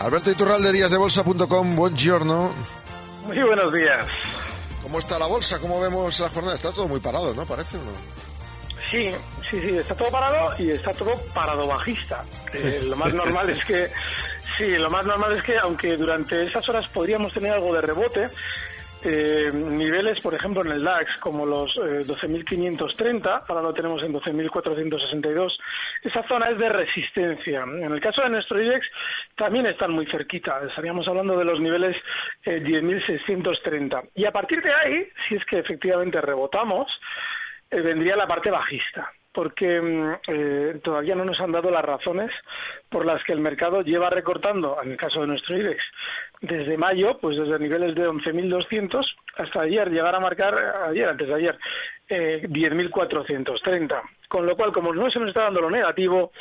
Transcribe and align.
Alberto 0.00 0.30
Iturralde, 0.30 0.72
díasdebolsa.com. 0.72 1.76
Buongiorno. 1.76 2.52
Muy 3.26 3.38
buenos 3.42 3.72
días. 3.74 4.06
¿Cómo 4.82 4.98
está 4.98 5.18
la 5.18 5.26
bolsa? 5.26 5.58
¿Cómo 5.60 5.78
vemos 5.78 6.18
la 6.20 6.30
jornada? 6.30 6.54
Está 6.54 6.72
todo 6.72 6.88
muy 6.88 7.00
parado, 7.00 7.34
¿no? 7.34 7.44
Parece, 7.44 7.76
¿o 7.76 7.80
no? 7.80 7.92
Sí, 8.90 9.08
sí, 9.48 9.60
sí, 9.60 9.76
está 9.76 9.94
todo 9.94 10.10
parado 10.10 10.54
y 10.58 10.70
está 10.70 10.94
todo 10.94 11.14
parado 11.34 11.66
bajista. 11.66 12.24
Eh, 12.54 12.80
lo 12.84 12.96
más 12.96 13.12
normal 13.12 13.50
es 13.50 13.62
que, 13.66 13.92
sí, 14.56 14.78
lo 14.78 14.88
más 14.88 15.04
normal 15.04 15.36
es 15.36 15.42
que, 15.42 15.58
aunque 15.58 15.98
durante 15.98 16.46
esas 16.46 16.66
horas 16.70 16.88
podríamos 16.88 17.34
tener 17.34 17.52
algo 17.52 17.74
de 17.74 17.82
rebote, 17.82 18.30
eh, 19.02 19.50
niveles, 19.52 20.20
por 20.20 20.34
ejemplo, 20.34 20.62
en 20.62 20.72
el 20.72 20.84
DAX, 20.84 21.16
como 21.18 21.46
los 21.46 21.74
eh, 21.76 22.00
12.530, 22.00 23.44
ahora 23.48 23.62
lo 23.62 23.74
tenemos 23.74 24.02
en 24.02 24.12
12.462, 24.12 25.52
esa 26.02 26.22
zona 26.28 26.50
es 26.50 26.58
de 26.58 26.68
resistencia. 26.68 27.62
En 27.62 27.92
el 27.92 28.00
caso 28.00 28.22
de 28.22 28.30
nuestro 28.30 28.62
IBEX, 28.62 28.86
también 29.36 29.66
están 29.66 29.92
muy 29.92 30.06
cerquita, 30.06 30.60
estaríamos 30.68 31.06
hablando 31.08 31.38
de 31.38 31.44
los 31.44 31.60
niveles 31.60 31.96
eh, 32.44 32.62
10.630. 32.62 34.10
Y 34.14 34.24
a 34.24 34.32
partir 34.32 34.62
de 34.62 34.72
ahí, 34.72 35.08
si 35.28 35.36
es 35.36 35.44
que 35.44 35.58
efectivamente 35.58 36.20
rebotamos, 36.20 36.88
eh, 37.70 37.80
vendría 37.80 38.16
la 38.16 38.26
parte 38.26 38.50
bajista 38.50 39.10
porque 39.32 39.80
mm, 39.80 40.12
eh, 40.28 40.80
todavía 40.82 41.14
no 41.14 41.24
nos 41.24 41.40
han 41.40 41.52
dado 41.52 41.70
las 41.70 41.84
razones 41.84 42.30
por 42.88 43.06
las 43.06 43.22
que 43.24 43.32
el 43.32 43.40
mercado 43.40 43.82
lleva 43.82 44.10
recortando, 44.10 44.78
en 44.82 44.92
el 44.92 44.96
caso 44.96 45.20
de 45.20 45.28
nuestro 45.28 45.56
IBEX, 45.56 45.82
desde 46.40 46.76
mayo, 46.76 47.18
pues 47.18 47.36
desde 47.36 47.58
niveles 47.58 47.94
de 47.94 48.08
11.200 48.08 49.04
hasta 49.36 49.62
ayer, 49.62 49.90
llegar 49.90 50.14
a 50.14 50.20
marcar, 50.20 50.54
ayer, 50.88 51.08
antes 51.08 51.28
de 51.28 51.34
ayer, 51.34 51.58
eh, 52.08 52.46
10.430. 52.48 54.02
Con 54.28 54.46
lo 54.46 54.56
cual, 54.56 54.72
como 54.72 54.92
no 54.92 55.10
se 55.10 55.18
nos 55.18 55.28
está 55.28 55.44
dando 55.44 55.60
lo 55.60 55.70
negativo, 55.70 56.32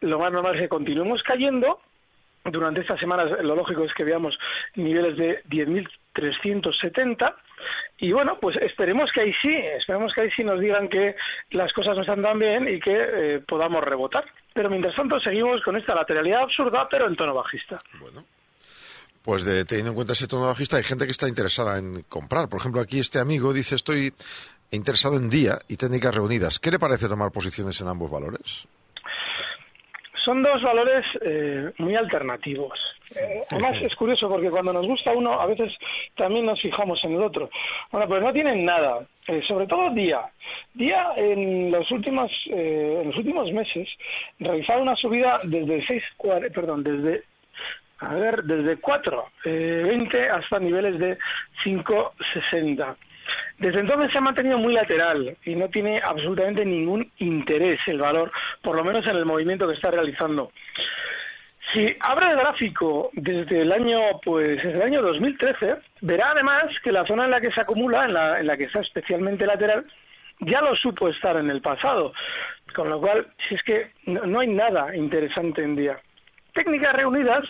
lo 0.00 0.18
más 0.18 0.32
normal 0.32 0.56
es 0.56 0.62
que 0.62 0.68
continuemos 0.68 1.22
cayendo. 1.22 1.80
Durante 2.44 2.80
estas 2.80 2.98
semanas, 2.98 3.30
lo 3.42 3.54
lógico 3.54 3.84
es 3.84 3.94
que 3.94 4.02
veamos 4.02 4.36
niveles 4.74 5.16
de 5.16 5.44
10.370 5.44 7.34
y 8.02 8.10
bueno, 8.10 8.36
pues 8.40 8.56
esperemos 8.56 9.12
que 9.14 9.20
ahí 9.20 9.32
sí, 9.40 9.54
esperemos 9.78 10.12
que 10.12 10.22
ahí 10.22 10.30
sí 10.34 10.42
nos 10.42 10.58
digan 10.58 10.88
que 10.88 11.14
las 11.52 11.72
cosas 11.72 11.94
no 11.94 12.00
están 12.00 12.20
tan 12.20 12.36
bien 12.36 12.66
y 12.66 12.80
que 12.80 12.90
eh, 12.92 13.38
podamos 13.38 13.80
rebotar. 13.84 14.24
Pero 14.52 14.68
mientras 14.68 14.96
tanto 14.96 15.20
seguimos 15.20 15.62
con 15.62 15.76
esta 15.76 15.94
lateralidad 15.94 16.42
absurda, 16.42 16.88
pero 16.90 17.06
en 17.06 17.14
tono 17.14 17.32
bajista. 17.32 17.78
Bueno. 18.00 18.24
Pues 19.22 19.44
de, 19.44 19.64
teniendo 19.64 19.90
en 19.90 19.94
cuenta 19.94 20.14
ese 20.14 20.26
tono 20.26 20.48
bajista, 20.48 20.78
hay 20.78 20.82
gente 20.82 21.04
que 21.04 21.12
está 21.12 21.28
interesada 21.28 21.78
en 21.78 22.02
comprar. 22.08 22.48
Por 22.48 22.58
ejemplo, 22.58 22.80
aquí 22.80 22.98
este 22.98 23.20
amigo 23.20 23.52
dice, 23.52 23.76
estoy 23.76 24.12
interesado 24.72 25.16
en 25.16 25.30
día 25.30 25.60
y 25.68 25.76
técnicas 25.76 26.12
reunidas. 26.12 26.58
¿Qué 26.58 26.72
le 26.72 26.80
parece 26.80 27.06
tomar 27.06 27.30
posiciones 27.30 27.80
en 27.80 27.86
ambos 27.86 28.10
valores? 28.10 28.66
Son 30.24 30.42
dos 30.42 30.62
valores 30.62 31.04
eh, 31.20 31.72
muy 31.78 31.96
alternativos. 31.96 32.78
Eh, 33.14 33.42
además 33.50 33.80
es 33.82 33.94
curioso 33.96 34.28
porque 34.28 34.50
cuando 34.50 34.72
nos 34.72 34.86
gusta 34.86 35.12
uno 35.12 35.40
a 35.40 35.46
veces 35.46 35.72
también 36.16 36.46
nos 36.46 36.60
fijamos 36.60 37.02
en 37.04 37.14
el 37.14 37.22
otro. 37.22 37.50
Bueno, 37.90 38.06
pues 38.06 38.22
no 38.22 38.32
tienen 38.32 38.64
nada, 38.64 39.00
eh, 39.26 39.42
sobre 39.46 39.66
todo 39.66 39.90
Día. 39.90 40.20
Día 40.74 41.12
en 41.16 41.70
los 41.70 41.90
últimos 41.90 42.30
eh, 42.50 42.98
en 43.02 43.08
los 43.08 43.16
últimos 43.16 43.50
meses 43.52 43.88
realizaba 44.38 44.80
una 44.80 44.96
subida 44.96 45.40
desde 45.44 45.84
6 45.86 46.02
perdón, 46.54 46.84
desde 46.84 47.24
a 48.02 48.14
ver, 48.14 48.42
desde 48.42 48.78
4, 48.78 49.24
eh, 49.44 49.82
20 49.86 50.26
hasta 50.26 50.58
niveles 50.58 50.98
de 50.98 51.18
5,60. 51.64 52.96
Desde 53.58 53.80
entonces 53.80 54.10
se 54.10 54.18
ha 54.18 54.22
mantenido 54.22 54.58
muy 54.58 54.72
lateral 54.72 55.36
y 55.44 55.54
no 55.54 55.68
tiene 55.68 56.00
absolutamente 56.02 56.64
ningún 56.64 57.10
interés 57.18 57.78
el 57.86 57.98
valor, 57.98 58.32
por 58.62 58.76
lo 58.76 58.84
menos 58.84 59.06
en 59.08 59.16
el 59.16 59.24
movimiento 59.24 59.68
que 59.68 59.74
está 59.74 59.90
realizando. 59.90 60.50
Si 61.72 61.86
abre 62.00 62.30
el 62.30 62.36
gráfico 62.36 63.10
desde 63.14 63.62
el 63.62 63.72
año, 63.72 64.00
pues 64.24 64.48
desde 64.48 64.74
el 64.74 64.82
año 64.82 65.02
2013, 65.02 65.76
verá 66.02 66.32
además 66.32 66.64
que 66.82 66.92
la 66.92 67.06
zona 67.06 67.24
en 67.24 67.30
la 67.30 67.40
que 67.40 67.52
se 67.52 67.60
acumula, 67.60 68.04
en 68.04 68.12
la, 68.12 68.40
en 68.40 68.46
la 68.46 68.56
que 68.56 68.64
está 68.64 68.80
especialmente 68.80 69.46
lateral, 69.46 69.86
ya 70.40 70.60
lo 70.60 70.76
supo 70.76 71.08
estar 71.08 71.36
en 71.36 71.48
el 71.50 71.62
pasado. 71.62 72.12
Con 72.74 72.90
lo 72.90 73.00
cual, 73.00 73.26
si 73.48 73.54
es 73.54 73.62
que 73.62 73.92
no, 74.06 74.26
no 74.26 74.40
hay 74.40 74.48
nada 74.48 74.94
interesante 74.94 75.62
en 75.62 75.76
día. 75.76 75.98
Técnicas 76.52 76.94
reunidas 76.94 77.44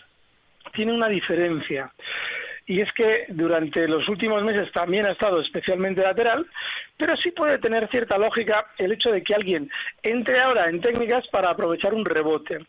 tiene 0.72 0.92
una 0.92 1.08
diferencia 1.08 1.90
y 2.72 2.80
es 2.80 2.90
que 2.94 3.26
durante 3.28 3.86
los 3.86 4.08
últimos 4.08 4.42
meses 4.42 4.72
también 4.72 5.04
ha 5.04 5.12
estado 5.12 5.42
especialmente 5.42 6.00
lateral, 6.00 6.46
pero 6.96 7.14
sí 7.18 7.30
puede 7.30 7.58
tener 7.58 7.86
cierta 7.90 8.16
lógica 8.16 8.68
el 8.78 8.92
hecho 8.92 9.10
de 9.10 9.22
que 9.22 9.34
alguien 9.34 9.70
entre 10.02 10.40
ahora 10.40 10.70
en 10.70 10.80
técnicas 10.80 11.28
para 11.28 11.50
aprovechar 11.50 11.92
un 11.92 12.06
rebote, 12.06 12.64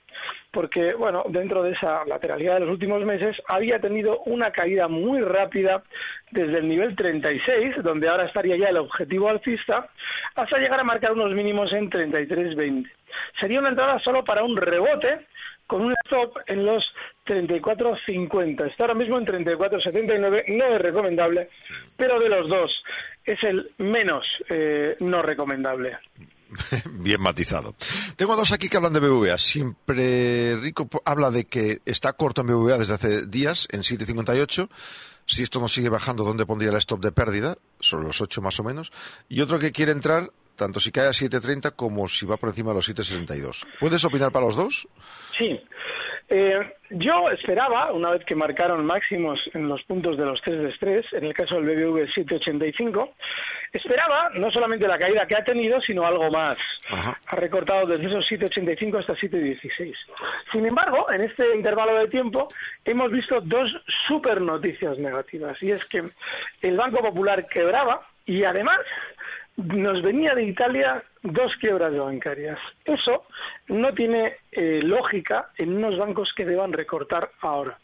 porque 0.52 0.94
bueno, 0.94 1.24
dentro 1.30 1.64
de 1.64 1.72
esa 1.72 2.04
lateralidad 2.04 2.56
de 2.56 2.60
los 2.66 2.72
últimos 2.72 3.06
meses 3.06 3.38
había 3.48 3.80
tenido 3.80 4.20
una 4.26 4.52
caída 4.52 4.90
muy 4.90 5.22
rápida 5.22 5.84
desde 6.32 6.58
el 6.58 6.68
nivel 6.68 6.98
36, 6.98 7.76
donde 7.82 8.10
ahora 8.10 8.26
estaría 8.26 8.58
ya 8.58 8.68
el 8.68 8.78
objetivo 8.78 9.30
alcista, 9.30 9.88
hasta 10.36 10.58
llegar 10.58 10.82
a 10.82 10.84
marcar 10.84 11.14
unos 11.14 11.32
mínimos 11.32 11.72
en 11.72 11.90
33.20. 11.90 12.92
Sería 13.40 13.60
una 13.60 13.70
entrada 13.70 14.00
solo 14.00 14.26
para 14.26 14.44
un 14.44 14.58
rebote 14.58 15.28
con 15.66 15.82
un 15.82 15.94
stop 16.04 16.38
en 16.48 16.66
los 16.66 16.94
34.50. 17.26 18.70
Está 18.70 18.84
ahora 18.84 18.96
mismo 18.96 19.18
en 19.18 19.26
34.79, 19.26 20.46
no 20.50 20.76
es 20.76 20.82
recomendable, 20.82 21.50
pero 21.96 22.20
de 22.20 22.30
los 22.30 22.50
dos 22.50 22.72
es 23.26 23.42
el 23.44 23.72
menos 23.78 24.26
eh, 24.50 24.96
no 25.00 25.22
recomendable. 25.22 25.98
Bien 26.92 27.22
matizado. 27.22 27.76
Tengo 28.16 28.36
dos 28.36 28.52
aquí 28.52 28.70
que 28.70 28.78
hablan 28.78 28.94
de 28.94 29.00
BBVA. 29.00 29.38
Siempre 29.38 30.56
Rico 30.58 30.88
habla 31.06 31.32
de 31.32 31.46
que 31.46 31.80
está 31.86 32.14
corto 32.14 32.42
en 32.42 32.48
BBVA 32.48 32.78
desde 32.78 32.94
hace 32.94 33.26
días, 33.26 33.68
en 33.72 33.82
7.58. 33.82 34.70
Si 35.26 35.42
esto 35.42 35.60
no 35.60 35.68
sigue 35.68 35.90
bajando, 35.90 36.24
¿dónde 36.24 36.46
pondría 36.46 36.72
el 36.72 36.78
stop 36.78 37.02
de 37.02 37.12
pérdida? 37.12 37.56
Sobre 37.80 38.06
los 38.06 38.20
8 38.20 38.42
más 38.42 38.60
o 38.60 38.64
menos. 38.64 38.92
Y 39.30 39.42
otro 39.42 39.58
que 39.58 39.72
quiere 39.72 39.94
entrar, 39.94 40.30
tanto 40.56 40.80
si 40.80 40.92
cae 40.92 41.08
a 41.08 41.12
7.30 41.12 41.76
como 41.76 42.08
si 42.08 42.26
va 42.26 42.38
por 42.38 42.50
encima 42.50 42.72
de 42.72 42.76
los 42.76 42.90
7.62. 42.90 43.66
¿Puedes 43.80 44.04
opinar 44.04 44.32
para 44.32 44.46
los 44.46 44.56
dos? 44.56 44.88
Sí. 45.38 45.60
Eh, 46.30 46.60
yo 46.90 47.30
esperaba, 47.30 47.92
una 47.92 48.12
vez 48.12 48.24
que 48.26 48.36
marcaron 48.36 48.86
máximos 48.86 49.40
en 49.54 49.68
los 49.68 49.84
puntos 49.84 50.18
de 50.18 50.26
los 50.26 50.42
test 50.42 50.58
de 50.58 50.70
estrés, 50.70 51.06
en 51.14 51.26
el 51.26 51.34
caso 51.34 51.56
del 51.56 51.66
BBV 51.66 52.08
785, 52.14 53.14
esperaba 53.72 54.30
no 54.36 54.52
solamente 54.52 54.88
la 54.88 54.98
caída 54.98 55.26
que 55.26 55.36
ha 55.36 55.44
tenido, 55.44 55.82
sino 55.82 56.06
algo 56.06 56.30
más. 56.32 56.58
Ajá. 56.90 57.20
Ha 57.28 57.36
recortado 57.36 57.88
desde 57.88 58.08
esos 58.08 58.26
785 58.28 58.98
hasta 59.00 59.16
716. 59.16 59.96
Sin 60.52 60.66
embargo, 60.66 61.12
en 61.12 61.22
este 61.22 61.56
intervalo 61.56 61.96
de 61.96 62.08
tiempo 62.08 62.48
hemos 62.86 63.12
visto 63.12 63.42
dos 63.42 63.72
super 64.08 64.40
noticias 64.42 64.98
negativas. 64.98 65.62
Y 65.62 65.72
es 65.72 65.84
que 65.86 66.04
el 66.62 66.78
Banco 66.78 67.02
Popular 67.02 67.46
quebraba 67.48 68.08
y 68.26 68.44
además 68.44 68.80
nos 69.74 70.02
venía 70.02 70.34
de 70.36 70.44
Italia 70.44 71.04
dos 71.22 71.56
quiebras 71.60 71.96
bancarias. 71.96 72.60
Eso 72.86 73.26
no 73.68 73.94
tiene 73.94 74.38
eh, 74.52 74.80
lógica 74.84 75.50
en 75.58 75.76
unos 75.76 75.98
bancos 75.98 76.32
que 76.36 76.46
deban 76.46 76.74
recortar 76.74 77.30
ahora. 77.42 77.78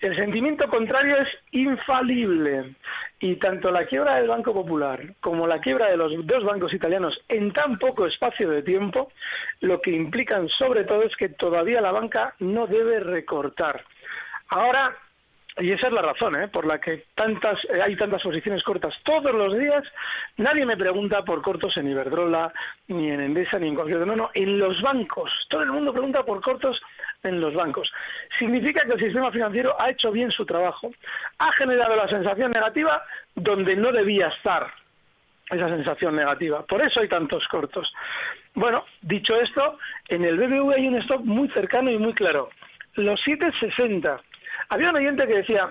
El 0.00 0.16
sentimiento 0.16 0.68
contrario 0.68 1.16
es 1.18 1.28
infalible 1.52 2.74
y 3.20 3.36
tanto 3.36 3.70
la 3.70 3.86
quiebra 3.86 4.16
del 4.16 4.26
Banco 4.26 4.52
Popular 4.52 5.14
como 5.20 5.46
la 5.46 5.60
quiebra 5.60 5.88
de 5.88 5.96
los 5.96 6.26
dos 6.26 6.42
bancos 6.42 6.74
italianos 6.74 7.16
en 7.28 7.52
tan 7.52 7.78
poco 7.78 8.08
espacio 8.08 8.50
de 8.50 8.62
tiempo 8.62 9.12
lo 9.60 9.80
que 9.80 9.92
implican 9.92 10.48
sobre 10.48 10.82
todo 10.82 11.04
es 11.04 11.14
que 11.14 11.28
todavía 11.28 11.80
la 11.80 11.92
banca 11.92 12.34
no 12.40 12.66
debe 12.66 12.98
recortar. 12.98 13.84
Ahora 14.48 14.92
y 15.58 15.70
esa 15.70 15.88
es 15.88 15.92
la 15.92 16.00
razón 16.00 16.34
¿eh? 16.40 16.48
por 16.48 16.66
la 16.66 16.80
que 16.80 17.04
tantas 17.14 17.58
eh, 17.64 17.82
hay 17.82 17.94
tantas 17.96 18.22
posiciones 18.22 18.62
cortas 18.62 18.94
todos 19.02 19.34
los 19.34 19.58
días. 19.58 19.82
Nadie 20.38 20.64
me 20.64 20.78
pregunta 20.78 21.22
por 21.22 21.42
cortos 21.42 21.76
en 21.76 21.90
Iberdrola, 21.90 22.52
ni 22.88 23.10
en 23.10 23.20
Endesa, 23.20 23.58
ni 23.58 23.68
en 23.68 23.74
cualquier 23.74 23.98
otro. 23.98 24.16
No, 24.16 24.16
no, 24.16 24.30
en 24.32 24.58
los 24.58 24.80
bancos. 24.80 25.30
Todo 25.50 25.62
el 25.62 25.72
mundo 25.72 25.92
pregunta 25.92 26.24
por 26.24 26.40
cortos 26.40 26.80
en 27.22 27.38
los 27.40 27.52
bancos. 27.52 27.92
Significa 28.38 28.84
que 28.86 28.94
el 28.94 29.00
sistema 29.00 29.30
financiero 29.30 29.76
ha 29.78 29.90
hecho 29.90 30.10
bien 30.10 30.30
su 30.30 30.46
trabajo. 30.46 30.90
Ha 31.38 31.52
generado 31.52 31.96
la 31.96 32.08
sensación 32.08 32.50
negativa 32.50 33.02
donde 33.34 33.76
no 33.76 33.92
debía 33.92 34.28
estar 34.28 34.72
esa 35.50 35.68
sensación 35.68 36.16
negativa. 36.16 36.64
Por 36.64 36.82
eso 36.82 37.00
hay 37.00 37.08
tantos 37.08 37.46
cortos. 37.48 37.92
Bueno, 38.54 38.86
dicho 39.02 39.36
esto, 39.36 39.78
en 40.08 40.24
el 40.24 40.38
BBV 40.38 40.72
hay 40.76 40.88
un 40.88 40.96
stop 41.02 41.24
muy 41.24 41.48
cercano 41.50 41.90
y 41.90 41.98
muy 41.98 42.14
claro. 42.14 42.48
Los 42.94 43.20
760 43.22 44.22
había 44.68 44.90
un 44.90 44.96
oyente 44.96 45.26
que 45.26 45.36
decía, 45.36 45.70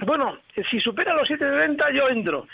bueno, 0.00 0.38
si 0.70 0.80
supera 0.80 1.14
los 1.14 1.28
7,90 1.28 1.94
yo 1.94 2.08
entro. 2.08 2.46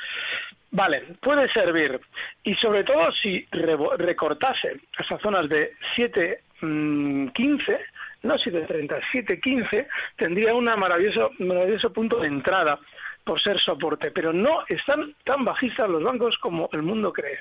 Vale, 0.71 1.17
puede 1.21 1.51
servir. 1.53 1.99
Y 2.45 2.55
sobre 2.57 2.85
todo 2.85 3.11
si 3.13 3.47
recortase 3.51 4.81
esas 4.99 5.21
zonas 5.21 5.49
de 5.49 5.73
7,15, 5.97 6.39
mm, 6.61 8.27
no 8.27 8.35
7,30, 8.35 9.01
7,15, 9.13 9.87
tendría 10.17 10.55
un 10.55 10.65
maravilloso, 10.65 11.31
maravilloso 11.39 11.93
punto 11.93 12.21
de 12.21 12.29
entrada 12.29 12.79
por 13.25 13.41
ser 13.41 13.59
soporte. 13.59 14.11
Pero 14.11 14.33
no 14.33 14.65
están 14.69 15.15
tan 15.25 15.45
bajistas 15.45 15.89
los 15.89 16.03
bancos 16.03 16.37
como 16.39 16.69
el 16.73 16.83
mundo 16.83 17.13
cree. 17.13 17.39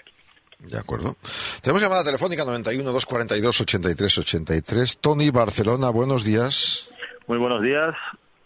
De 0.60 0.78
acuerdo. 0.78 1.18
Tenemos 1.62 1.82
llamada 1.82 2.04
telefónica 2.04 2.44
91 2.46 2.84
242 2.92 3.62
83 3.62 4.18
83. 4.18 4.98
Tony 5.00 5.30
Barcelona, 5.30 5.90
buenos 5.90 6.24
días. 6.24 6.90
Muy 7.28 7.38
buenos 7.40 7.62
días. 7.62 7.94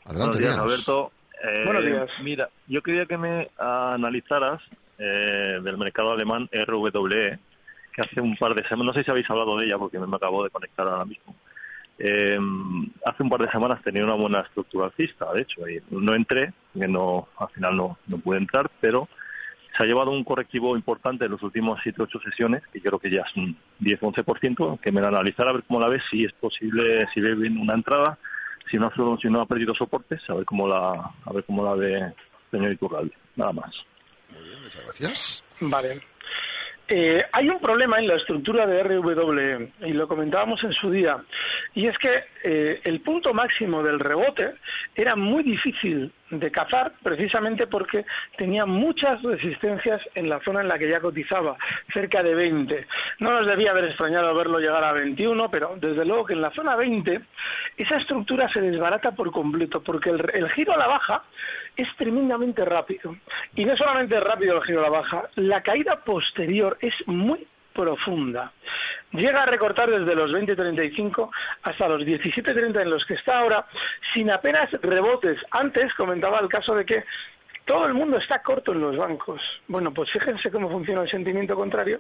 Adelante, 0.06 0.38
Buenos 0.38 0.40
días, 0.40 0.58
Alberto. 0.58 1.12
Eh, 1.44 1.66
Buenos 1.66 1.86
días. 1.86 2.10
Mira, 2.24 2.50
yo 2.68 2.82
quería 2.82 3.06
que 3.06 3.16
me 3.16 3.50
analizaras 3.60 4.60
eh, 4.98 5.60
del 5.64 5.78
mercado 5.78 6.12
alemán 6.12 6.50
RWE, 6.52 7.40
que 7.94 8.02
hace 8.02 8.20
un 8.20 8.36
par 8.38 8.56
de 8.56 8.68
semanas, 8.68 8.94
no 8.96 9.00
sé 9.00 9.06
si 9.06 9.12
habéis 9.12 9.30
hablado 9.30 9.56
de 9.58 9.68
ella 9.68 9.78
porque 9.78 10.00
me 10.00 10.16
acabo 10.16 10.44
de 10.44 10.50
conectar 10.50 10.88
ahora 10.88 11.06
mismo. 11.06 11.36
Eh, 12.00 12.40
hace 13.06 13.22
un 13.22 13.30
par 13.30 13.42
de 13.42 13.52
semanas 13.52 13.84
tenía 13.84 14.04
una 14.04 14.16
buena 14.16 14.40
estructura 14.40 14.88
alcista, 14.88 15.32
de 15.32 15.42
hecho, 15.44 15.70
y 15.70 15.80
no 15.92 16.16
entré, 16.16 16.52
que 16.74 16.88
no, 16.88 17.28
al 17.38 17.50
final 17.50 17.78
no, 17.78 18.00
no 18.08 18.18
pude 18.18 18.40
entrar, 18.40 18.72
pero 18.80 19.08
se 19.78 19.84
ha 19.84 19.86
llevado 19.86 20.10
un 20.10 20.24
correctivo 20.24 20.76
importante 20.76 21.26
en 21.26 21.32
los 21.32 21.44
últimos 21.44 21.80
7-8 21.82 22.24
sesiones, 22.24 22.64
que 22.74 22.82
creo 22.82 22.98
que 22.98 23.12
ya 23.12 23.22
es 23.22 23.38
un 23.38 23.56
10-11%, 23.82 24.80
que 24.80 24.92
me 24.92 25.02
la 25.02 25.10
analizara 25.10 25.52
a 25.52 25.54
ver 25.54 25.64
cómo 25.68 25.80
la 25.80 25.88
ves, 25.88 26.02
si 26.10 26.26
es 26.26 26.34
posible, 26.34 27.08
si 27.14 27.22
ve 27.22 27.36
bien 27.36 27.60
una 27.60 27.76
entrada, 27.76 28.18
si 28.72 28.78
no, 28.78 28.90
si 29.22 29.28
no 29.28 29.42
ha 29.42 29.46
perdido 29.46 29.76
soportes, 29.76 30.22
a 30.30 30.34
ver 30.34 30.46
cómo 30.46 30.68
la, 30.68 30.92
a 31.26 31.34
ver 31.34 31.44
cómo 31.44 31.64
la 31.64 31.76
ve 31.76 32.14
señor 32.50 32.72
Iturralde. 32.72 33.14
Nada 33.36 33.52
más. 33.54 33.72
Muy 34.30 34.48
bien, 34.48 34.62
muchas 34.64 34.84
gracias. 34.84 35.44
Vale. 35.60 36.02
Eh, 36.88 37.24
hay 37.32 37.48
un 37.48 37.60
problema 37.60 38.00
en 38.00 38.08
la 38.08 38.16
estructura 38.16 38.66
de 38.66 38.84
RWE, 38.84 39.72
y 39.82 39.94
lo 39.94 40.08
comentábamos 40.08 40.62
en 40.64 40.74
su 40.74 40.92
día, 40.92 41.18
y 41.74 41.88
es 41.88 41.98
que 41.98 42.26
eh, 42.44 42.82
el 42.84 43.00
punto 43.00 43.34
máximo 43.34 43.82
del 43.82 44.00
rebote 44.00 44.56
era 44.94 45.16
muy 45.16 45.44
difícil 45.44 46.12
de 46.32 46.52
cazar 46.52 46.94
precisamente 47.04 47.68
porque 47.68 48.06
tenía 48.38 48.66
muchas 48.66 49.22
resistencias 49.22 50.02
en 50.16 50.30
la 50.30 50.40
zona 50.40 50.62
en 50.62 50.68
la 50.68 50.80
que 50.80 50.90
ya 50.90 51.00
cotizaba, 51.00 51.58
cerca 51.94 52.24
de 52.24 52.34
20. 52.34 52.88
No 53.20 53.32
nos 53.32 53.48
debía 53.48 53.72
haber 53.72 53.86
extrañado 53.86 54.34
verlo 54.34 54.60
llegar 54.60 54.84
a 54.84 54.94
21, 54.94 55.52
pero 55.52 55.76
desde 55.78 56.06
luego 56.06 56.26
que 56.26 56.34
en 56.34 56.42
la 56.42 56.52
zona 56.52 56.76
20 56.76 57.22
esa 57.78 57.98
estructura 57.98 58.50
se 58.52 58.62
desbarata 58.62 59.12
por 59.12 59.32
completo 59.32 59.84
porque 59.84 60.10
el, 60.10 60.24
el 60.34 60.52
giro 60.52 60.74
a 60.74 60.78
la 60.78 60.88
baja 60.88 61.24
es 61.76 61.88
tremendamente 61.98 62.64
rápido. 62.66 63.16
Y 63.56 63.66
no 63.66 63.76
solamente 63.76 64.18
es 64.18 64.24
rápido 64.24 64.58
el 64.58 64.64
giro 64.64 64.80
a 64.80 64.84
la 64.84 64.90
baja, 64.90 65.30
la 65.36 65.62
caída 65.62 66.04
posterior 66.04 66.78
es 66.82 66.94
muy 67.08 67.46
profunda. 67.74 68.52
Llega 69.14 69.44
a 69.44 69.46
recortar 69.46 69.90
desde 69.90 70.16
los 70.16 70.32
20.35 70.32 71.30
hasta 71.64 71.88
los 71.88 72.04
17.30 72.04 72.82
en 72.82 72.90
los 72.90 73.06
que 73.06 73.16
está 73.16 73.40
ahora, 73.40 73.66
sin 74.14 74.32
apenas 74.32 74.72
rebotes. 74.82 75.38
Antes 75.52 75.94
comentaba 75.96 76.40
el 76.40 76.48
caso 76.48 76.76
de 76.76 76.86
que 76.86 77.04
todo 77.66 77.86
el 77.86 77.94
mundo 77.94 78.18
está 78.18 78.42
corto 78.42 78.72
en 78.72 78.82
los 78.82 78.96
bancos. 78.96 79.42
Bueno, 79.68 79.94
pues 79.94 80.10
fíjense 80.12 80.50
cómo 80.50 80.70
funciona 80.70 81.02
el 81.02 81.12
sentimiento 81.12 81.56
contrario, 81.56 82.00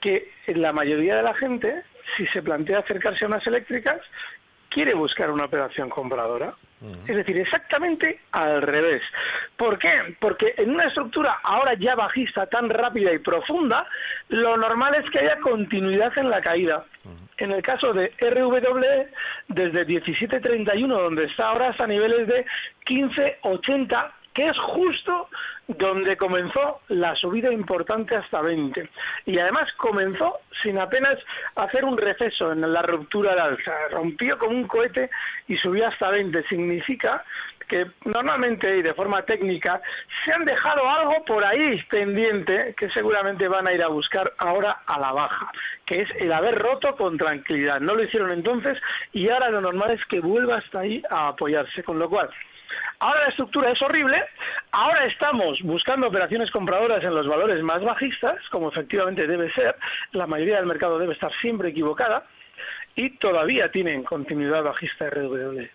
que 0.00 0.32
la 0.48 0.72
mayoría 0.72 1.16
de 1.16 1.22
la 1.22 1.34
gente, 1.34 1.82
si 2.16 2.26
se 2.28 2.42
plantea 2.42 2.80
acercarse 2.80 3.24
a 3.24 3.28
unas 3.28 3.46
eléctricas, 3.46 4.00
quiere 4.70 4.94
buscar 4.94 5.30
una 5.30 5.44
operación 5.44 5.90
compradora. 5.90 6.54
Es 7.06 7.14
decir, 7.14 7.38
exactamente 7.38 8.20
al 8.32 8.62
revés. 8.62 9.02
¿Por 9.54 9.78
qué? 9.78 10.16
Porque 10.18 10.54
en 10.56 10.70
una 10.70 10.86
estructura 10.86 11.38
ahora 11.42 11.74
ya 11.74 11.94
bajista, 11.94 12.46
tan 12.46 12.70
rápida 12.70 13.12
y 13.12 13.18
profunda, 13.18 13.86
lo 14.28 14.56
normal 14.56 14.94
es 14.94 15.10
que 15.10 15.18
haya 15.18 15.38
continuidad 15.40 16.16
en 16.16 16.30
la 16.30 16.40
caída. 16.40 16.86
En 17.36 17.50
el 17.52 17.62
caso 17.62 17.92
de 17.92 18.12
RWE, 18.18 19.08
desde 19.48 19.86
17.31, 19.86 20.88
donde 20.88 21.24
está 21.24 21.48
ahora, 21.48 21.68
hasta 21.68 21.86
niveles 21.86 22.26
de 22.26 22.46
15.80, 22.86 24.10
que 24.32 24.48
es 24.48 24.58
justo 24.58 25.28
donde 25.66 26.16
comenzó 26.16 26.80
la 26.88 27.14
subida 27.16 27.52
importante 27.52 28.16
hasta 28.16 28.40
20. 28.40 28.88
Y 29.26 29.38
además 29.38 29.72
comenzó 29.76 30.38
sin 30.62 30.78
apenas 30.78 31.18
hacer 31.56 31.84
un 31.84 31.96
receso 31.96 32.52
en 32.52 32.72
la 32.72 32.82
ruptura 32.82 33.34
de 33.34 33.40
alza. 33.40 33.72
Rompió 33.90 34.38
como 34.38 34.56
un 34.56 34.66
cohete 34.66 35.10
y 35.48 35.56
subió 35.56 35.86
hasta 35.86 36.10
20. 36.10 36.42
Significa 36.48 37.24
que 37.70 37.86
normalmente 38.04 38.78
y 38.78 38.82
de 38.82 38.94
forma 38.94 39.22
técnica 39.22 39.80
se 40.24 40.34
han 40.34 40.44
dejado 40.44 40.88
algo 40.90 41.24
por 41.24 41.44
ahí 41.44 41.80
pendiente 41.84 42.74
que 42.76 42.90
seguramente 42.90 43.46
van 43.46 43.68
a 43.68 43.72
ir 43.72 43.82
a 43.82 43.86
buscar 43.86 44.32
ahora 44.38 44.82
a 44.86 44.98
la 44.98 45.12
baja, 45.12 45.52
que 45.86 46.02
es 46.02 46.08
el 46.18 46.32
haber 46.32 46.58
roto 46.58 46.96
con 46.96 47.16
tranquilidad. 47.16 47.80
No 47.80 47.94
lo 47.94 48.02
hicieron 48.02 48.32
entonces 48.32 48.76
y 49.12 49.28
ahora 49.28 49.50
lo 49.50 49.60
normal 49.60 49.92
es 49.92 50.04
que 50.06 50.18
vuelva 50.18 50.56
hasta 50.56 50.80
ahí 50.80 51.00
a 51.08 51.28
apoyarse, 51.28 51.84
con 51.84 52.00
lo 52.00 52.10
cual 52.10 52.28
Ahora 52.98 53.22
la 53.22 53.28
estructura 53.30 53.72
es 53.72 53.80
horrible, 53.80 54.22
ahora 54.72 55.06
estamos 55.06 55.58
buscando 55.62 56.08
operaciones 56.08 56.50
compradoras 56.50 57.02
en 57.02 57.14
los 57.14 57.26
valores 57.26 57.62
más 57.62 57.82
bajistas, 57.82 58.36
como 58.50 58.68
efectivamente 58.68 59.26
debe 59.26 59.50
ser, 59.52 59.74
la 60.12 60.26
mayoría 60.26 60.56
del 60.56 60.66
mercado 60.66 60.98
debe 60.98 61.14
estar 61.14 61.32
siempre 61.40 61.70
equivocada, 61.70 62.26
y 62.94 63.10
todavía 63.16 63.70
tienen 63.70 64.02
continuidad 64.04 64.62
bajista 64.62 65.08
RW. 65.08 65.66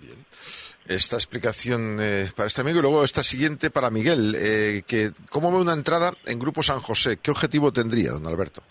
Bien. 0.00 0.18
Esta 0.86 1.16
explicación 1.16 1.98
eh, 2.00 2.30
para 2.34 2.46
este 2.46 2.60
amigo 2.60 2.78
y 2.78 2.82
luego 2.82 3.04
esta 3.04 3.22
siguiente 3.22 3.70
para 3.70 3.90
Miguel, 3.90 4.34
eh, 4.36 4.82
que 4.86 5.10
¿cómo 5.30 5.52
ve 5.52 5.58
una 5.58 5.74
entrada 5.74 6.12
en 6.26 6.38
Grupo 6.38 6.62
San 6.62 6.80
José? 6.80 7.18
¿Qué 7.22 7.30
objetivo 7.30 7.72
tendría, 7.72 8.12
don 8.12 8.26
Alberto? 8.26 8.62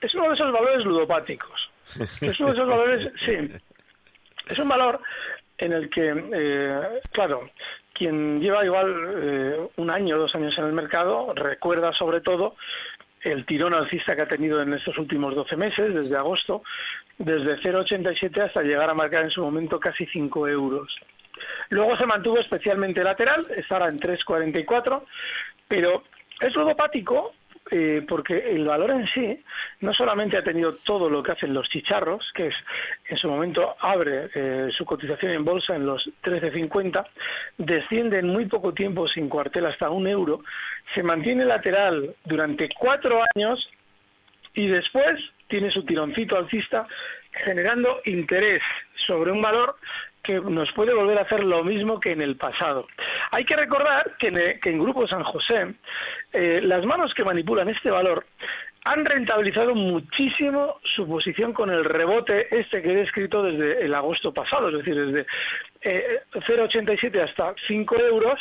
Es 0.00 0.14
uno 0.14 0.28
de 0.28 0.34
esos 0.34 0.52
valores 0.52 0.84
ludopáticos. 0.84 1.70
Es 2.20 2.40
uno 2.40 2.52
de 2.52 2.54
esos 2.54 2.68
valores, 2.68 3.12
sí. 3.24 3.36
Es 4.48 4.58
un 4.58 4.68
valor 4.68 5.00
en 5.62 5.72
el 5.72 5.88
que, 5.88 6.12
eh, 6.32 7.00
claro, 7.12 7.50
quien 7.92 8.40
lleva 8.40 8.64
igual 8.64 9.14
eh, 9.16 9.68
un 9.76 9.90
año 9.90 10.16
o 10.16 10.18
dos 10.18 10.34
años 10.34 10.58
en 10.58 10.64
el 10.64 10.72
mercado 10.72 11.32
recuerda 11.34 11.92
sobre 11.92 12.20
todo 12.20 12.56
el 13.20 13.46
tirón 13.46 13.72
alcista 13.72 14.16
que 14.16 14.22
ha 14.22 14.26
tenido 14.26 14.60
en 14.60 14.74
estos 14.74 14.98
últimos 14.98 15.36
12 15.36 15.56
meses, 15.56 15.94
desde 15.94 16.16
agosto, 16.16 16.64
desde 17.16 17.58
0,87 17.58 18.40
hasta 18.40 18.62
llegar 18.62 18.90
a 18.90 18.94
marcar 18.94 19.22
en 19.22 19.30
su 19.30 19.40
momento 19.40 19.78
casi 19.78 20.04
5 20.06 20.48
euros. 20.48 20.92
Luego 21.68 21.96
se 21.96 22.06
mantuvo 22.06 22.40
especialmente 22.40 23.04
lateral, 23.04 23.46
estará 23.56 23.88
en 23.88 24.00
3,44, 24.00 25.04
pero 25.68 26.02
es 26.40 26.56
ludopático 26.56 27.34
eh, 27.74 28.04
porque 28.06 28.34
el 28.34 28.66
valor 28.66 28.90
en 28.90 29.06
sí 29.06 29.42
no 29.80 29.94
solamente 29.94 30.36
ha 30.36 30.44
tenido 30.44 30.74
todo 30.84 31.08
lo 31.08 31.22
que 31.22 31.32
hacen 31.32 31.54
los 31.54 31.70
chicharros, 31.70 32.30
que 32.34 32.48
es 32.48 32.54
en 33.08 33.16
su 33.16 33.30
momento 33.30 33.76
abre 33.80 34.28
eh, 34.34 34.68
su 34.76 34.84
cotización 34.84 35.32
en 35.32 35.42
bolsa 35.42 35.74
en 35.74 35.86
los 35.86 36.04
13.50, 36.22 37.02
desciende 37.56 38.18
en 38.18 38.28
muy 38.28 38.44
poco 38.44 38.74
tiempo 38.74 39.08
sin 39.08 39.30
cuartel 39.30 39.64
hasta 39.64 39.88
un 39.88 40.06
euro, 40.06 40.44
se 40.94 41.02
mantiene 41.02 41.46
lateral 41.46 42.14
durante 42.26 42.68
cuatro 42.78 43.22
años 43.34 43.66
y 44.52 44.66
después 44.66 45.18
tiene 45.48 45.70
su 45.70 45.82
tironcito 45.86 46.36
alcista 46.36 46.86
generando 47.32 48.02
interés 48.04 48.60
sobre 49.06 49.32
un 49.32 49.40
valor 49.40 49.76
que 50.22 50.38
nos 50.40 50.70
puede 50.72 50.92
volver 50.92 51.18
a 51.18 51.22
hacer 51.22 51.42
lo 51.42 51.64
mismo 51.64 51.98
que 51.98 52.12
en 52.12 52.20
el 52.20 52.36
pasado. 52.36 52.86
Hay 53.32 53.46
que 53.46 53.56
recordar 53.56 54.14
que 54.18 54.28
en, 54.28 54.78
Grupo 54.78 55.08
San 55.08 55.24
José, 55.24 55.74
eh, 56.34 56.60
las 56.62 56.84
manos 56.84 57.14
que 57.14 57.24
manipulan 57.24 57.68
este 57.70 57.90
valor 57.90 58.26
han 58.84 59.04
rentabilizado 59.06 59.74
muchísimo 59.74 60.80
su 60.94 61.06
posición 61.06 61.54
con 61.54 61.70
el 61.70 61.84
rebote 61.84 62.48
este 62.50 62.82
que 62.82 62.92
he 62.92 62.96
descrito 62.96 63.42
desde 63.42 63.84
el 63.84 63.94
agosto 63.94 64.34
pasado, 64.34 64.68
es 64.68 64.78
decir, 64.78 65.06
desde 65.06 65.26
0,87 65.82 67.16
eh, 67.16 67.22
hasta 67.22 67.54
5 67.68 67.96
euros. 68.00 68.38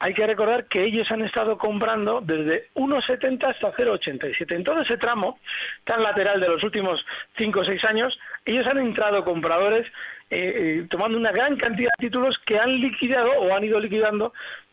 Hay 0.00 0.12
que 0.12 0.26
recordar 0.26 0.66
que 0.66 0.82
ellos 0.82 1.06
han 1.12 1.22
estado 1.22 1.56
comprando 1.56 2.20
desde 2.20 2.68
1,70 2.74 3.44
hasta 3.48 3.72
0,87. 3.74 4.56
En 4.56 4.64
todo 4.64 4.80
ese 4.80 4.96
tramo 4.96 5.38
tan 5.84 6.02
lateral 6.02 6.40
de 6.40 6.48
los 6.48 6.64
últimos 6.64 7.04
5 7.38 7.60
o 7.60 7.64
6 7.64 7.84
años, 7.84 8.18
ellos 8.44 8.66
han 8.66 8.78
entrado 8.78 9.22
compradores 9.24 9.86
eh, 10.34 10.86
tomando 10.88 11.18
una 11.18 11.30
gran 11.30 11.56
cantidad 11.56 11.90
de 11.98 12.06
títulos 12.06 12.38
que 12.46 12.58
han 12.58 12.80
liquidado 12.80 13.30
o 13.38 13.54
han 13.54 13.64
ido 13.64 13.78
liquidando 13.78 14.32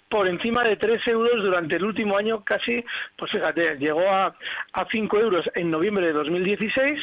por 0.09 0.27
encima 0.27 0.63
de 0.63 0.75
3 0.75 1.07
euros 1.07 1.43
durante 1.43 1.75
el 1.75 1.83
último 1.83 2.17
año, 2.17 2.43
casi, 2.43 2.83
pues 3.15 3.31
fíjate, 3.31 3.75
llegó 3.77 4.09
a, 4.09 4.35
a 4.73 4.87
5 4.91 5.19
euros 5.19 5.45
en 5.53 5.69
noviembre 5.69 6.07
de 6.07 6.13
2016 6.13 6.99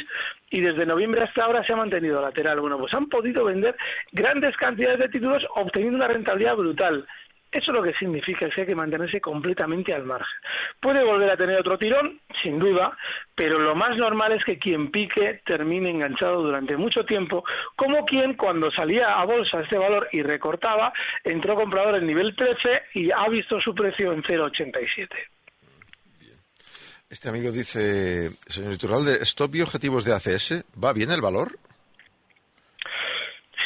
y 0.50 0.60
desde 0.60 0.86
noviembre 0.86 1.22
hasta 1.22 1.44
ahora 1.44 1.64
se 1.64 1.72
ha 1.72 1.76
mantenido 1.76 2.20
lateral. 2.20 2.60
Bueno, 2.60 2.78
pues 2.78 2.92
han 2.94 3.08
podido 3.08 3.44
vender 3.44 3.76
grandes 4.10 4.56
cantidades 4.56 4.98
de 4.98 5.08
títulos 5.08 5.46
obteniendo 5.54 5.96
una 5.96 6.08
rentabilidad 6.08 6.56
brutal. 6.56 7.06
Eso 7.50 7.72
lo 7.72 7.82
que 7.82 7.94
significa 7.94 8.48
que 8.50 8.60
hay 8.60 8.66
que 8.66 8.74
mantenerse 8.74 9.20
completamente 9.20 9.94
al 9.94 10.04
margen. 10.04 10.38
Puede 10.80 11.04
volver 11.04 11.30
a 11.30 11.36
tener 11.36 11.58
otro 11.58 11.78
tirón, 11.78 12.20
sin 12.42 12.58
duda, 12.58 12.96
pero 13.34 13.58
lo 13.58 13.74
más 13.74 13.96
normal 13.96 14.32
es 14.32 14.44
que 14.44 14.58
quien 14.58 14.90
pique 14.90 15.40
termine 15.44 15.90
enganchado 15.90 16.42
durante 16.42 16.76
mucho 16.76 17.04
tiempo, 17.04 17.44
como 17.76 18.04
quien 18.04 18.34
cuando 18.34 18.70
salía 18.70 19.12
a 19.12 19.24
bolsa 19.24 19.60
este 19.60 19.78
valor 19.78 20.08
y 20.12 20.22
recortaba, 20.22 20.92
entró 21.24 21.54
comprador 21.54 21.96
en 21.96 22.06
nivel 22.06 22.34
13 22.34 22.82
y 22.94 23.10
ha 23.10 23.28
visto 23.28 23.60
su 23.60 23.74
precio 23.74 24.12
en 24.12 24.22
0,87. 24.22 25.08
Este 27.08 27.28
amigo 27.28 27.52
dice, 27.52 28.32
señor 28.48 28.72
Iturralde, 28.72 29.22
stop 29.22 29.54
y 29.54 29.62
objetivos 29.62 30.04
de 30.04 30.12
ACS, 30.12 30.64
¿va 30.82 30.92
bien 30.92 31.12
el 31.12 31.20
valor? 31.20 31.56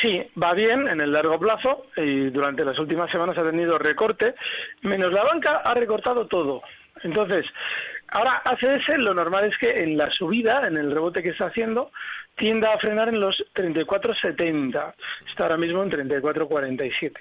Sí, 0.01 0.23
va 0.43 0.55
bien 0.55 0.89
en 0.89 1.01
el 1.01 1.13
largo 1.13 1.39
plazo 1.39 1.87
y 1.97 2.31
durante 2.31 2.65
las 2.65 2.79
últimas 2.79 3.11
semanas 3.11 3.37
ha 3.37 3.43
tenido 3.45 3.77
recorte, 3.77 4.35
menos 4.83 5.13
la 5.13 5.25
banca 5.25 5.59
ha 5.59 5.75
recortado 5.75 6.27
todo. 6.27 6.63
Entonces, 7.03 7.45
ahora 8.09 8.43
ACS 8.45 8.99
lo 8.99 9.13
normal 9.13 9.45
es 9.45 9.59
que 9.59 9.71
en 9.71 9.97
la 9.97 10.11
subida, 10.11 10.67
en 10.67 10.77
el 10.77 10.91
rebote 10.91 11.23
que 11.23 11.31
está 11.31 11.47
haciendo, 11.47 11.91
tienda 12.37 12.73
a 12.73 12.79
frenar 12.79 13.09
en 13.11 13.21
los 13.21 13.37
34.70. 13.55 14.95
Está 15.29 15.45
ahora 15.45 15.57
mismo 15.59 15.83
en 15.83 15.91
34.47. 15.91 17.13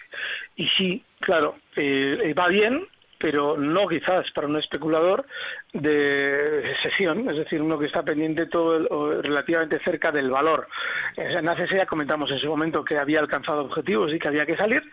Y 0.55 0.67
sí, 0.69 1.03
claro, 1.19 1.57
eh, 1.75 2.33
va 2.38 2.48
bien, 2.48 2.83
pero 3.17 3.57
no 3.57 3.88
quizás 3.88 4.31
para 4.31 4.48
un 4.48 4.57
especulador 4.57 5.25
de 5.73 6.75
sesión, 6.81 7.29
es 7.29 7.38
decir, 7.38 7.61
uno 7.61 7.77
que 7.77 7.85
está 7.85 8.01
pendiente 8.01 8.47
todo 8.47 9.21
relativamente 9.21 9.79
cerca 9.83 10.11
del 10.11 10.31
valor. 10.31 10.67
En 11.15 11.47
ACS 11.47 11.69
ya 11.71 11.85
comentamos 11.85 12.31
en 12.31 12.39
su 12.39 12.47
momento 12.47 12.83
que 12.83 12.97
había 12.97 13.19
alcanzado 13.19 13.61
objetivos 13.61 14.11
y 14.13 14.19
que 14.19 14.27
había 14.27 14.45
que 14.45 14.57
salir, 14.57 14.83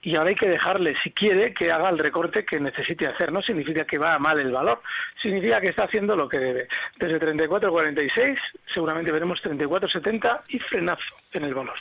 y 0.00 0.16
ahora 0.16 0.30
hay 0.30 0.36
que 0.36 0.48
dejarle, 0.48 0.94
si 1.02 1.10
quiere, 1.10 1.52
que 1.52 1.70
haga 1.70 1.90
el 1.90 1.98
recorte 1.98 2.44
que 2.44 2.58
necesite 2.58 3.06
hacer. 3.06 3.30
No 3.30 3.42
significa 3.42 3.84
que 3.84 3.98
va 3.98 4.18
mal 4.18 4.40
el 4.40 4.52
valor, 4.52 4.80
significa 5.20 5.60
que 5.60 5.68
está 5.68 5.84
haciendo 5.84 6.16
lo 6.16 6.28
que 6.28 6.38
debe. 6.38 6.68
Desde 6.98 7.20
34.46 7.20 8.38
seguramente 8.72 9.12
veremos 9.12 9.42
34.70 9.42 10.40
y 10.48 10.58
frenazo 10.60 11.21
en 11.32 11.44
el 11.44 11.54
bono. 11.54 11.72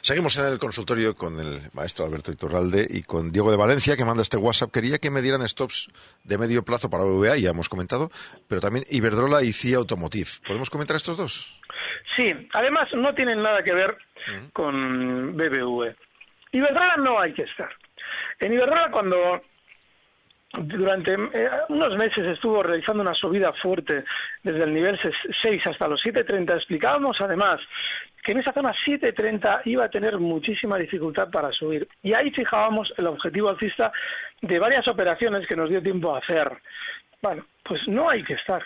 Seguimos 0.00 0.36
en 0.38 0.46
el 0.46 0.58
consultorio 0.58 1.14
con 1.14 1.38
el 1.40 1.60
maestro 1.72 2.04
Alberto 2.04 2.32
Iturralde 2.32 2.86
y 2.88 3.02
con 3.02 3.30
Diego 3.30 3.50
de 3.50 3.56
Valencia, 3.56 3.96
que 3.96 4.04
manda 4.04 4.22
este 4.22 4.36
WhatsApp. 4.36 4.70
Quería 4.70 4.98
que 4.98 5.10
me 5.10 5.22
dieran 5.22 5.46
stops 5.46 5.90
de 6.24 6.38
medio 6.38 6.64
plazo 6.64 6.90
para 6.90 7.04
BVA, 7.04 7.36
ya 7.36 7.50
hemos 7.50 7.68
comentado, 7.68 8.10
pero 8.48 8.60
también 8.60 8.84
Iberdrola 8.90 9.42
y 9.42 9.52
CIA 9.52 9.78
Automotive. 9.78 10.28
¿Podemos 10.46 10.70
comentar 10.70 10.96
estos 10.96 11.16
dos? 11.16 11.60
Sí, 12.16 12.26
además 12.54 12.88
no 12.94 13.14
tienen 13.14 13.42
nada 13.42 13.62
que 13.62 13.74
ver 13.74 13.96
con 14.52 15.36
BBV. 15.36 15.94
Iberdrola 16.52 16.96
no 16.96 17.20
hay 17.20 17.32
que 17.32 17.42
estar. 17.42 17.70
En 18.40 18.52
Iberdrola 18.52 18.90
cuando 18.90 19.42
durante 20.52 21.12
eh, 21.12 21.50
unos 21.68 21.96
meses 21.96 22.26
estuvo 22.26 22.62
realizando 22.62 23.02
una 23.02 23.14
subida 23.14 23.52
fuerte 23.52 24.04
desde 24.42 24.64
el 24.64 24.72
nivel 24.72 24.98
6 25.42 25.66
hasta 25.66 25.88
los 25.88 26.02
7.30. 26.02 26.56
Explicábamos 26.56 27.20
además 27.20 27.60
que 28.22 28.32
en 28.32 28.38
esa 28.38 28.52
zona 28.52 28.74
7.30 28.86 29.62
iba 29.66 29.84
a 29.84 29.90
tener 29.90 30.18
muchísima 30.18 30.78
dificultad 30.78 31.30
para 31.30 31.52
subir. 31.52 31.86
Y 32.02 32.14
ahí 32.14 32.30
fijábamos 32.30 32.92
el 32.96 33.06
objetivo 33.06 33.50
alcista 33.50 33.92
de 34.40 34.58
varias 34.58 34.88
operaciones 34.88 35.46
que 35.46 35.56
nos 35.56 35.68
dio 35.68 35.82
tiempo 35.82 36.14
a 36.14 36.18
hacer. 36.18 36.50
Bueno, 37.20 37.44
pues 37.62 37.86
no 37.88 38.08
hay 38.08 38.22
que 38.22 38.34
estar. 38.34 38.62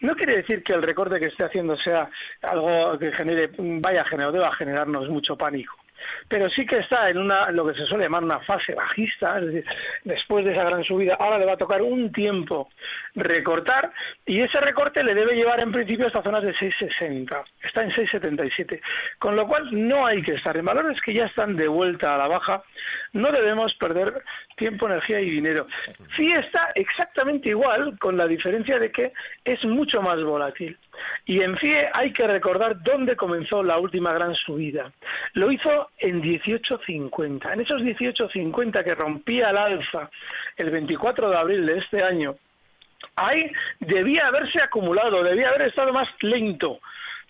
No 0.00 0.14
quiere 0.14 0.36
decir 0.36 0.62
que 0.62 0.72
el 0.72 0.82
recorte 0.82 1.20
que 1.20 1.26
esté 1.26 1.44
haciendo 1.44 1.76
sea 1.76 2.08
algo 2.42 2.98
que 2.98 3.12
genere, 3.12 3.50
vaya 3.58 4.02
a 4.02 4.04
generar, 4.04 4.32
deba 4.32 4.52
generarnos 4.52 5.08
mucho 5.08 5.36
pánico 5.36 5.76
pero 6.28 6.50
sí 6.50 6.66
que 6.66 6.78
está 6.78 7.08
en 7.08 7.18
una 7.18 7.50
lo 7.50 7.66
que 7.66 7.74
se 7.74 7.86
suele 7.86 8.04
llamar 8.04 8.24
una 8.24 8.40
fase 8.40 8.74
bajista, 8.74 9.38
es 9.38 9.46
decir, 9.46 9.64
después 10.04 10.44
de 10.44 10.52
esa 10.52 10.64
gran 10.64 10.84
subida, 10.84 11.14
ahora 11.14 11.38
le 11.38 11.46
va 11.46 11.52
a 11.52 11.58
tocar 11.58 11.82
un 11.82 12.12
tiempo 12.12 12.68
recortar 13.14 13.92
y 14.24 14.42
ese 14.42 14.60
recorte 14.60 15.02
le 15.02 15.14
debe 15.14 15.34
llevar 15.34 15.60
en 15.60 15.72
principio 15.72 16.06
hasta 16.06 16.22
zonas 16.22 16.42
de 16.42 16.54
6,60, 16.54 17.44
está 17.62 17.82
en 17.82 17.90
6,77, 17.90 18.80
con 19.18 19.36
lo 19.36 19.46
cual 19.46 19.68
no 19.72 20.06
hay 20.06 20.22
que 20.22 20.34
estar 20.34 20.56
en 20.56 20.64
valores 20.64 21.00
que 21.00 21.14
ya 21.14 21.26
están 21.26 21.56
de 21.56 21.68
vuelta 21.68 22.14
a 22.14 22.18
la 22.18 22.28
baja, 22.28 22.62
no 23.12 23.30
debemos 23.30 23.74
perder 23.74 24.22
tiempo, 24.56 24.86
energía 24.86 25.20
y 25.20 25.30
dinero. 25.30 25.66
Sí 26.16 26.28
está 26.28 26.70
exactamente 26.74 27.50
igual, 27.50 27.98
con 27.98 28.16
la 28.16 28.26
diferencia 28.26 28.78
de 28.78 28.90
que 28.90 29.12
es 29.44 29.64
mucho 29.64 30.00
más 30.02 30.22
volátil. 30.22 30.76
Y 31.24 31.42
en 31.42 31.56
FIE 31.56 31.88
hay 31.92 32.12
que 32.12 32.26
recordar 32.26 32.82
dónde 32.82 33.16
comenzó 33.16 33.62
la 33.62 33.78
última 33.78 34.12
gran 34.12 34.34
subida. 34.34 34.92
Lo 35.34 35.50
hizo 35.50 35.90
en 35.98 36.22
18.50. 36.22 37.52
En 37.52 37.60
esos 37.60 37.82
18.50 37.82 38.84
que 38.84 38.94
rompía 38.94 39.50
el 39.50 39.56
alza 39.56 40.10
el 40.56 40.70
24 40.70 41.30
de 41.30 41.36
abril 41.36 41.66
de 41.66 41.78
este 41.78 42.02
año, 42.02 42.36
ahí 43.16 43.50
debía 43.80 44.26
haberse 44.28 44.62
acumulado, 44.62 45.22
debía 45.22 45.48
haber 45.48 45.62
estado 45.62 45.92
más 45.92 46.08
lento. 46.20 46.80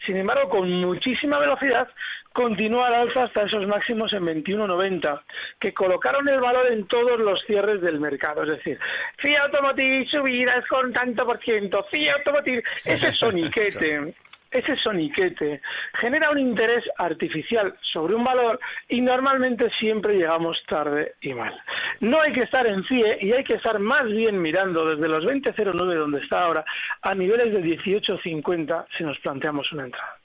Sin 0.05 0.17
embargo, 0.17 0.49
con 0.49 0.71
muchísima 0.71 1.39
velocidad 1.39 1.89
continúa 2.37 2.89
al 2.89 2.95
alza 2.95 3.25
hasta 3.25 3.45
esos 3.45 3.67
máximos 3.67 4.13
en 4.13 4.27
21.90, 4.27 5.23
que 5.59 5.73
colocaron 5.73 6.29
el 6.29 6.39
valor 6.39 6.71
en 6.71 6.87
todos 6.87 7.19
los 7.19 7.43
cierres 7.47 7.81
del 7.81 7.99
mercado. 7.99 8.43
Es 8.43 8.51
decir, 8.51 8.79
FIA 9.17 9.45
Automotive 9.45 10.07
subidas 10.11 10.67
con 10.69 10.93
tanto 10.93 11.25
por 11.25 11.43
ciento, 11.43 11.83
FIA 11.91 12.17
Automotive, 12.17 12.63
ese 12.85 13.11
soniquete, 13.11 14.15
ese 14.51 14.77
soniquete 14.77 15.63
genera 15.95 16.31
un 16.31 16.39
interés 16.39 16.85
artificial 16.99 17.75
sobre 17.81 18.15
un 18.15 18.25
valor 18.25 18.61
y 18.91 19.01
normalmente 19.01 19.71
siempre 19.81 20.19
llegamos 20.19 20.63
tarde 20.69 21.15
y 21.23 21.33
mal. 21.33 21.59
No 22.01 22.21
hay 22.21 22.35
que 22.35 22.43
estar 22.43 22.67
en 22.67 22.85
CIE 22.85 23.17
y 23.23 23.33
hay 23.33 23.45
que 23.45 23.57
estar 23.57 23.79
más 23.79 24.05
bien 24.05 24.43
mirando 24.43 24.85
desde 24.85 25.09
los 25.09 25.25
20.09 25.25 25.95
donde 25.95 26.21
está 26.21 26.45
ahora 26.45 26.67
a 27.01 27.15
niveles 27.15 27.55
de 27.55 27.63
18.50 27.63 28.85
si 28.99 29.05
nos 29.05 29.19
planteamos 29.21 29.73
una 29.73 29.85
entrada. 29.85 30.16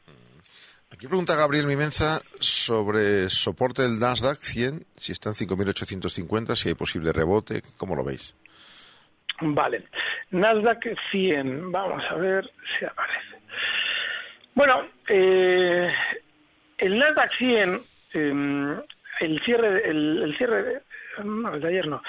Aquí 0.94 1.08
pregunta 1.08 1.38
Gabriel 1.38 1.68
Mimenza 1.68 2.20
sobre 2.40 3.30
soporte 3.30 3.82
del 3.82 3.98
Nasdaq 3.98 4.40
100, 4.40 4.84
si 4.96 5.14
está 5.14 5.30
en 5.30 5.36
5.850, 5.36 6.56
si 6.56 6.68
hay 6.70 6.76
posible 6.76 7.14
rebote, 7.14 7.62
¿cómo 7.78 7.96
lo 7.96 8.04
veis? 8.04 8.36
Vale, 9.40 9.86
Nasdaq 10.32 10.90
100, 11.10 11.72
vamos 11.72 12.04
a 12.10 12.16
ver 12.16 12.52
si 12.78 12.86
aparece. 12.86 13.40
Bueno, 14.54 14.86
eh, 15.08 15.92
el 16.78 17.00
Nasdaq 17.00 17.38
100, 17.38 17.82
em, 18.14 18.82
el 19.22 19.40
cierre, 19.46 19.90
el, 19.90 20.24
el 20.24 20.38
cierre 20.38 20.82
no, 21.24 21.58
de 21.58 21.68
ayer 21.68 21.88
no, 21.88 22.02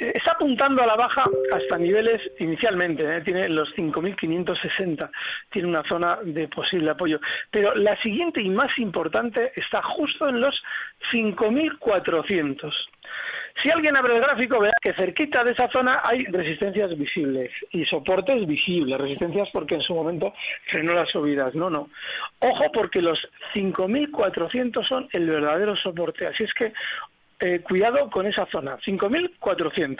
está 0.00 0.32
apuntando 0.32 0.82
a 0.82 0.86
la 0.86 0.96
baja 0.96 1.24
hasta 1.52 1.78
niveles 1.78 2.20
inicialmente, 2.38 3.04
¿eh? 3.04 3.20
tiene 3.22 3.48
los 3.48 3.74
5.560, 3.76 5.10
tiene 5.50 5.68
una 5.68 5.82
zona 5.88 6.18
de 6.22 6.48
posible 6.48 6.90
apoyo. 6.90 7.20
Pero 7.50 7.74
la 7.74 8.00
siguiente 8.00 8.42
y 8.42 8.48
más 8.50 8.76
importante 8.78 9.52
está 9.56 9.82
justo 9.82 10.28
en 10.28 10.40
los 10.40 10.62
5.400. 11.12 12.72
Si 13.62 13.70
alguien 13.70 13.96
abre 13.96 14.14
el 14.14 14.22
gráfico, 14.22 14.60
verá 14.60 14.74
que 14.80 14.92
cerquita 14.92 15.42
de 15.42 15.50
esa 15.50 15.68
zona 15.68 16.00
hay 16.04 16.24
resistencias 16.26 16.96
visibles 16.96 17.50
y 17.72 17.84
soportes 17.84 18.46
visibles. 18.46 19.00
Resistencias 19.00 19.48
porque 19.52 19.74
en 19.74 19.82
su 19.82 19.94
momento 19.94 20.32
frenó 20.70 20.94
las 20.94 21.10
subidas. 21.10 21.56
No, 21.56 21.68
no. 21.68 21.88
Ojo 22.38 22.70
porque 22.72 23.02
los 23.02 23.18
5.400 23.54 24.86
son 24.86 25.08
el 25.12 25.28
verdadero 25.28 25.74
soporte. 25.74 26.26
Así 26.26 26.44
es 26.44 26.54
que 26.54 26.72
eh, 27.40 27.60
cuidado 27.62 28.10
con 28.10 28.26
esa 28.26 28.46
zona, 28.50 28.78
5.400. 28.78 29.96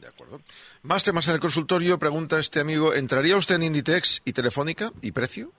De 0.00 0.08
acuerdo. 0.08 0.40
Más 0.82 1.02
temas 1.02 1.28
en 1.28 1.34
el 1.34 1.40
consultorio. 1.40 1.98
Pregunta 1.98 2.38
este 2.38 2.60
amigo, 2.60 2.92
¿entraría 2.92 3.36
usted 3.36 3.54
en 3.56 3.62
Inditex 3.62 4.20
y 4.24 4.32
Telefónica 4.32 4.90
y 5.00 5.12
precio? 5.12 5.50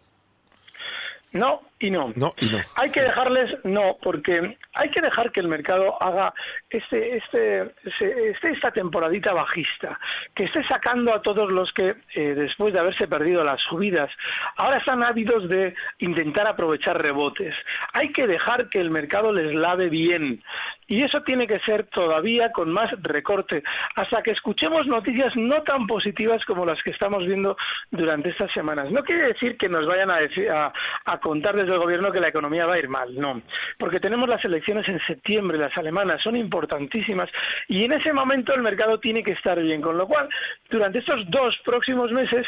No 1.32 1.62
y 1.80 1.92
no. 1.92 2.14
No 2.16 2.34
y 2.40 2.48
no. 2.48 2.60
Hay 2.76 2.90
que 2.90 3.02
dejarles, 3.02 3.52
no, 3.64 3.98
porque 4.02 4.58
hay 4.74 4.90
que 4.90 5.02
dejar 5.02 5.32
que 5.32 5.42
el 5.42 5.48
mercado 5.48 6.02
haga 6.02 6.34
este, 6.70 7.18
este, 7.18 7.74
este, 7.84 8.52
esta 8.52 8.72
temporadita 8.72 9.34
bajista, 9.34 10.00
que 10.34 10.46
esté 10.46 10.64
sacando 10.68 11.14
a 11.14 11.22
todos 11.22 11.52
los 11.52 11.72
que, 11.74 11.96
eh, 12.14 12.34
después 12.34 12.74
de 12.74 12.80
haberse 12.80 13.08
perdido 13.08 13.44
las 13.44 13.62
subidas, 13.62 14.10
ahora 14.58 14.78
están 14.78 15.04
ávidos 15.04 15.50
de 15.50 15.76
intentar 16.00 16.48
aprovechar 16.48 17.02
rebotes. 17.02 17.54
Hay 17.94 18.12
que 18.12 18.26
dejar 18.26 18.70
que 18.70 18.80
el 18.80 18.90
mercado 18.90 19.34
les 19.34 19.54
lave 19.54 19.90
bien. 19.90 20.42
Y 20.88 21.04
eso 21.04 21.22
tiene 21.22 21.48
que 21.48 21.60
ser 21.60 21.88
todavía 21.88 22.52
con 22.52 22.72
más 22.72 22.92
recorte, 23.02 23.64
hasta 23.96 24.22
que 24.22 24.32
escuchemos 24.32 24.86
noticias 24.88 25.36
no 25.36 25.64
tan 25.64 25.88
positivas 25.88 26.46
como 26.46 26.66
las 26.66 26.82
que 26.84 26.92
estamos 26.92 27.26
viendo 27.26 27.58
durante 27.90 28.30
estas 28.30 28.52
semanas. 28.54 28.92
No 28.92 29.04
quiere 29.04 29.30
decir 29.30 29.58
que 29.58 29.68
nos 29.68 29.88
vayan 29.88 30.12
a, 30.12 30.18
decir, 30.18 30.50
a, 30.50 30.72
a 31.06 31.20
contar 31.20 31.56
desde 31.56 31.75
el 31.76 31.82
gobierno 31.82 32.12
que 32.12 32.20
la 32.20 32.30
economía 32.30 32.66
va 32.66 32.76
a 32.76 32.80
ir 32.80 32.90
mal, 32.90 33.14
no, 33.16 33.42
porque 33.78 34.00
tenemos 34.00 34.28
las 34.28 34.44
elecciones 34.44 34.88
en 34.90 35.00
septiembre, 35.06 35.58
las 35.58 35.78
alemanas 35.78 36.22
son 36.22 36.36
importantísimas 36.36 37.30
y 37.68 37.84
en 37.84 37.94
ese 37.94 38.14
momento 38.14 38.54
el 38.54 38.62
mercado 38.62 39.00
tiene 39.00 39.24
que 39.24 39.34
estar 39.34 39.62
bien, 39.62 39.82
con 39.82 39.98
lo 39.98 40.08
cual 40.08 40.28
durante 40.70 41.00
estos 41.00 41.30
dos 41.30 41.58
próximos 41.64 42.12
meses 42.12 42.46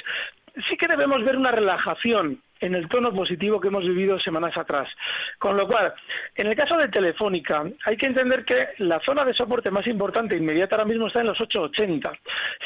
sí 0.69 0.77
que 0.77 0.87
debemos 0.87 1.23
ver 1.23 1.37
una 1.37 1.51
relajación 1.51 2.41
en 2.59 2.75
el 2.75 2.87
tono 2.87 3.13
positivo 3.13 3.59
que 3.59 3.67
hemos 3.67 3.83
vivido 3.83 4.19
semanas 4.19 4.57
atrás. 4.57 4.89
Con 5.37 5.57
lo 5.57 5.67
cual, 5.67 5.93
en 6.35 6.47
el 6.47 6.55
caso 6.55 6.77
de 6.77 6.89
Telefónica, 6.89 7.63
hay 7.85 7.97
que 7.97 8.07
entender 8.07 8.45
que 8.45 8.69
la 8.79 8.99
zona 9.01 9.23
de 9.25 9.33
soporte 9.33 9.71
más 9.71 9.85
importante 9.87 10.35
inmediata 10.35 10.75
ahora 10.75 10.87
mismo 10.87 11.07
está 11.07 11.21
en 11.21 11.27
los 11.27 11.39
880. 11.39 12.11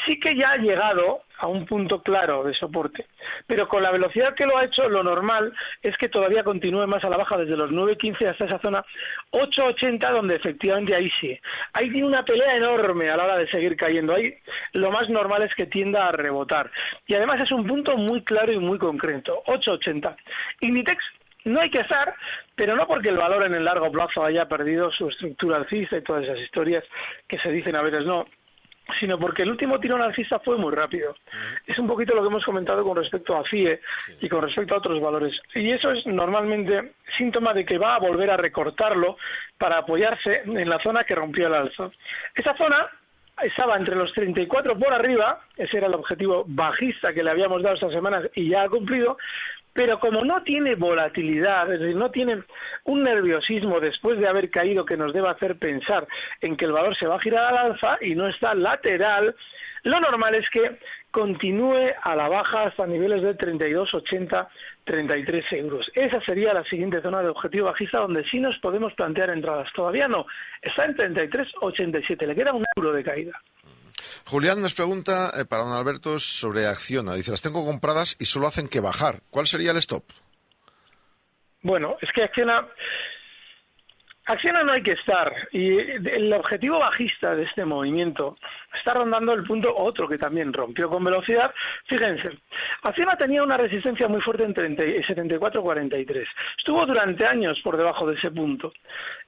Sí 0.06 0.18
que 0.18 0.36
ya 0.36 0.52
ha 0.52 0.56
llegado 0.56 1.24
a 1.42 1.48
un 1.48 1.66
punto 1.66 2.00
claro 2.02 2.44
de 2.44 2.54
soporte, 2.54 3.06
pero 3.48 3.66
con 3.66 3.82
la 3.82 3.90
velocidad 3.90 4.32
que 4.34 4.46
lo 4.46 4.56
ha 4.56 4.64
hecho, 4.64 4.88
lo 4.88 5.02
normal 5.02 5.52
es 5.82 5.96
que 5.98 6.08
todavía 6.08 6.44
continúe 6.44 6.86
más 6.86 7.02
a 7.02 7.10
la 7.10 7.16
baja 7.16 7.36
desde 7.36 7.56
los 7.56 7.72
9.15 7.72 8.28
hasta 8.28 8.44
esa 8.44 8.60
zona 8.60 8.84
8.80, 9.32 10.12
donde 10.12 10.36
efectivamente 10.36 10.94
ahí 10.94 11.10
sí. 11.20 11.36
Ahí 11.72 11.90
tiene 11.90 12.06
una 12.06 12.24
pelea 12.24 12.56
enorme 12.56 13.10
a 13.10 13.16
la 13.16 13.24
hora 13.24 13.38
de 13.38 13.48
seguir 13.48 13.76
cayendo. 13.76 14.14
Ahí 14.14 14.32
lo 14.74 14.92
más 14.92 15.08
normal 15.10 15.42
es 15.42 15.52
que 15.56 15.66
tienda 15.66 16.06
a 16.06 16.12
rebotar. 16.12 16.70
Y 17.08 17.16
además 17.16 17.42
es 17.42 17.50
un 17.50 17.66
punto 17.66 17.96
muy 17.96 18.22
claro 18.22 18.52
y 18.52 18.60
muy 18.60 18.78
concreto. 18.78 19.42
8.80. 19.46 20.14
Inditex 20.60 21.02
no 21.44 21.60
hay 21.60 21.70
que 21.70 21.80
estar, 21.80 22.14
pero 22.54 22.76
no 22.76 22.86
porque 22.86 23.08
el 23.08 23.16
valor 23.16 23.44
en 23.44 23.54
el 23.54 23.64
largo 23.64 23.90
plazo 23.90 24.24
haya 24.24 24.46
perdido 24.46 24.92
su 24.92 25.08
estructura 25.08 25.56
alcista 25.56 25.96
y 25.96 26.02
todas 26.02 26.22
esas 26.22 26.38
historias 26.38 26.84
que 27.26 27.38
se 27.38 27.50
dicen 27.50 27.74
a 27.74 27.82
veces 27.82 28.06
no 28.06 28.26
sino 28.98 29.18
porque 29.18 29.42
el 29.42 29.50
último 29.50 29.78
tirón 29.78 30.02
alcista 30.02 30.38
fue 30.40 30.56
muy 30.56 30.72
rápido. 30.72 31.14
Es 31.66 31.78
un 31.78 31.86
poquito 31.86 32.14
lo 32.14 32.22
que 32.22 32.28
hemos 32.28 32.44
comentado 32.44 32.84
con 32.84 32.96
respecto 32.96 33.36
a 33.36 33.44
CIE 33.48 33.80
y 34.20 34.28
con 34.28 34.42
respecto 34.42 34.74
a 34.74 34.78
otros 34.78 35.00
valores. 35.00 35.34
Y 35.54 35.70
eso 35.70 35.90
es 35.92 36.06
normalmente 36.06 36.94
síntoma 37.16 37.52
de 37.52 37.64
que 37.64 37.78
va 37.78 37.96
a 37.96 38.00
volver 38.00 38.30
a 38.30 38.36
recortarlo 38.36 39.16
para 39.58 39.78
apoyarse 39.78 40.42
en 40.44 40.68
la 40.68 40.78
zona 40.82 41.04
que 41.04 41.14
rompió 41.14 41.46
el 41.46 41.54
alza. 41.54 41.90
Esa 42.34 42.56
zona 42.56 42.88
estaba 43.40 43.76
entre 43.76 43.96
los 43.96 44.12
34 44.12 44.78
por 44.78 44.92
arriba, 44.92 45.40
ese 45.56 45.78
era 45.78 45.86
el 45.86 45.94
objetivo 45.94 46.44
bajista 46.46 47.12
que 47.12 47.22
le 47.22 47.30
habíamos 47.30 47.62
dado 47.62 47.74
estas 47.74 47.92
semanas 47.92 48.24
y 48.34 48.48
ya 48.48 48.62
ha 48.62 48.68
cumplido, 48.68 49.16
pero 49.72 49.98
como 49.98 50.24
no 50.24 50.42
tiene 50.42 50.74
volatilidad, 50.74 51.72
es 51.72 51.80
decir, 51.80 51.96
no 51.96 52.10
tiene 52.10 52.42
un 52.84 53.02
nerviosismo 53.02 53.80
después 53.80 54.18
de 54.18 54.28
haber 54.28 54.50
caído 54.50 54.84
que 54.84 54.96
nos 54.96 55.12
deba 55.12 55.30
hacer 55.30 55.56
pensar 55.56 56.06
en 56.40 56.56
que 56.56 56.66
el 56.66 56.72
valor 56.72 56.96
se 56.96 57.06
va 57.06 57.16
a 57.16 57.20
girar 57.20 57.44
al 57.44 57.72
alza 57.72 57.98
y 58.00 58.14
no 58.14 58.28
está 58.28 58.54
lateral, 58.54 59.34
lo 59.84 60.00
normal 60.00 60.34
es 60.34 60.48
que 60.50 60.78
continúe 61.10 61.90
a 62.02 62.16
la 62.16 62.28
baja 62.28 62.64
hasta 62.64 62.86
niveles 62.86 63.22
de 63.22 63.36
32,80, 63.36 64.48
33 64.84 65.44
euros. 65.52 65.90
Esa 65.94 66.20
sería 66.22 66.54
la 66.54 66.64
siguiente 66.64 67.02
zona 67.02 67.22
de 67.22 67.28
objetivo 67.28 67.66
bajista 67.66 68.00
donde 68.00 68.24
sí 68.24 68.40
nos 68.40 68.58
podemos 68.58 68.94
plantear 68.94 69.30
entradas. 69.30 69.68
Todavía 69.74 70.08
no, 70.08 70.26
está 70.60 70.84
en 70.84 70.96
33,87, 70.96 72.26
le 72.26 72.34
queda 72.34 72.52
un 72.52 72.64
euro 72.76 72.92
de 72.92 73.04
caída. 73.04 73.32
Julián 74.26 74.62
nos 74.62 74.74
pregunta 74.74 75.30
eh, 75.38 75.44
para 75.44 75.64
don 75.64 75.72
Alberto 75.72 76.18
sobre 76.18 76.66
Acciona. 76.66 77.14
Dice, 77.14 77.30
las 77.30 77.42
tengo 77.42 77.64
compradas 77.64 78.16
y 78.18 78.24
solo 78.26 78.46
hacen 78.46 78.68
que 78.68 78.80
bajar. 78.80 79.20
¿Cuál 79.30 79.46
sería 79.46 79.70
el 79.72 79.78
stop? 79.78 80.04
Bueno, 81.62 81.96
es 82.00 82.10
que 82.14 82.24
Acciona... 82.24 82.68
Acciona 84.32 84.62
no 84.62 84.72
hay 84.72 84.82
que 84.82 84.92
estar 84.92 85.30
y 85.52 85.78
el 85.78 86.32
objetivo 86.32 86.78
bajista 86.78 87.34
de 87.34 87.42
este 87.42 87.66
movimiento 87.66 88.38
está 88.74 88.94
rondando 88.94 89.34
el 89.34 89.44
punto 89.44 89.76
otro 89.76 90.08
que 90.08 90.16
también 90.16 90.54
rompió 90.54 90.88
con 90.88 91.04
velocidad. 91.04 91.52
Fíjense, 91.86 92.38
Acciona 92.82 93.14
tenía 93.16 93.42
una 93.42 93.58
resistencia 93.58 94.08
muy 94.08 94.22
fuerte 94.22 94.44
en 94.44 94.54
74-43. 94.54 96.26
Estuvo 96.56 96.86
durante 96.86 97.26
años 97.26 97.60
por 97.62 97.76
debajo 97.76 98.06
de 98.06 98.16
ese 98.16 98.30
punto 98.30 98.72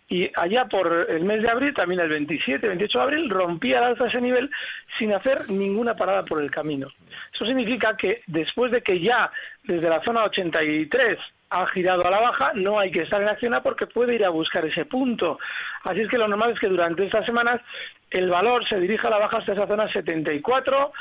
y 0.09 0.31
allá 0.37 0.65
por 0.65 1.07
el 1.11 1.25
mes 1.25 1.43
de 1.43 1.51
abril, 1.51 1.75
también 1.75 2.01
el 2.01 2.09
27, 2.09 2.67
28 2.67 2.99
de 2.99 3.05
abril, 3.05 3.31
rompía 3.31 3.79
al 3.79 3.85
alza 3.85 4.07
ese 4.07 4.23
nivel 4.23 4.51
sin 4.99 5.13
hacer 5.13 5.51
ninguna 5.51 5.95
parada 5.95 6.25
por 6.25 6.41
el 6.43 6.51
camino. 6.51 6.89
Eso 7.35 7.45
significa 7.45 7.95
que 7.95 8.23
después 8.27 8.73
de 8.73 8.83
que 8.83 9.01
ya 9.01 9.31
desde 9.65 9.89
la 9.91 10.03
zona 10.03 10.25
83 10.25 11.19
ha 11.51 11.67
girado 11.69 12.07
a 12.07 12.11
la 12.11 12.21
baja, 12.21 12.53
no 12.55 12.79
hay 12.79 12.91
que 12.91 13.03
estar 13.03 13.21
en 13.23 13.29
acción 13.29 13.55
porque 13.63 13.87
puede 13.87 14.15
ir 14.15 14.25
a 14.25 14.31
buscar 14.31 14.65
ese 14.65 14.85
punto. 14.85 15.39
Así 15.83 16.01
es 16.01 16.09
que 16.09 16.19
lo 16.19 16.29
normal 16.29 16.53
es 16.53 16.59
que 16.59 16.69
durante 16.69 17.05
estas 17.05 17.25
semanas 17.27 17.61
el 18.11 18.29
valor 18.29 18.67
se 18.69 18.79
dirija 18.79 19.09
a 19.09 19.11
la 19.13 19.19
baja 19.19 19.39
hasta 19.39 19.53
esa 19.53 19.67
zona 19.67 19.91
74, 19.93 20.93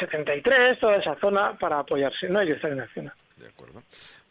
73, 0.00 0.44
eh, 0.58 0.78
toda 0.80 0.96
esa 0.96 1.14
zona 1.16 1.56
para 1.58 1.78
apoyarse. 1.78 2.28
No 2.28 2.40
hay 2.40 2.48
que 2.48 2.54
estar 2.54 2.72
en 2.72 2.80
acción. 2.80 3.12
De 3.36 3.48
acuerdo. 3.48 3.82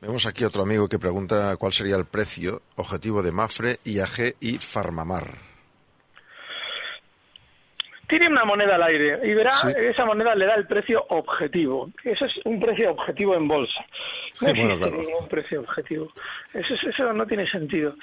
Vemos 0.02 0.26
aquí 0.26 0.44
otro 0.44 0.64
amigo 0.64 0.90
que 0.90 1.00
pregunta 1.00 1.56
cuál 1.58 1.74
sería 1.74 1.96
el 1.96 2.06
precio 2.06 2.62
objetivo 2.76 3.22
de 3.22 3.32
Mafre, 3.32 3.78
IAG 3.84 4.36
y 4.40 4.58
Farmamar. 4.58 5.51
Tiene 8.12 8.28
una 8.28 8.44
moneda 8.44 8.76
al 8.76 8.84
aire 8.84 9.20
y 9.24 9.34
verá, 9.34 9.54
esa 9.74 10.04
moneda 10.04 10.36
le 10.36 10.46
da 10.46 10.56
el 10.56 10.68
precio 10.68 11.06
objetivo. 11.08 11.90
Eso 12.04 12.26
es 12.26 12.34
un 12.44 12.60
precio 12.60 12.92
objetivo 12.92 13.36
en 13.36 13.48
bolsa. 13.48 13.86
No 14.42 14.50
existe 14.50 14.92
ningún 14.92 15.30
precio 15.30 15.62
objetivo. 15.62 16.12
Eso, 16.54 16.74
eso 16.74 17.14
no 17.14 17.26
tiene 17.26 17.50
sentido. 17.50 17.96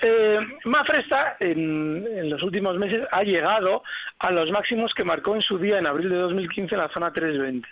Eh, 0.00 0.38
Mafre 0.64 1.00
está 1.00 1.36
en, 1.40 2.06
en, 2.06 2.30
los 2.30 2.42
últimos 2.42 2.78
meses 2.78 3.06
ha 3.12 3.22
llegado 3.22 3.82
a 4.18 4.30
los 4.30 4.50
máximos 4.50 4.94
que 4.94 5.04
marcó 5.04 5.34
en 5.34 5.42
su 5.42 5.58
día 5.58 5.78
en 5.78 5.88
abril 5.88 6.08
de 6.08 6.16
2015 6.16 6.74
en 6.74 6.80
la 6.80 6.88
zona 6.88 7.12
320 7.12 7.68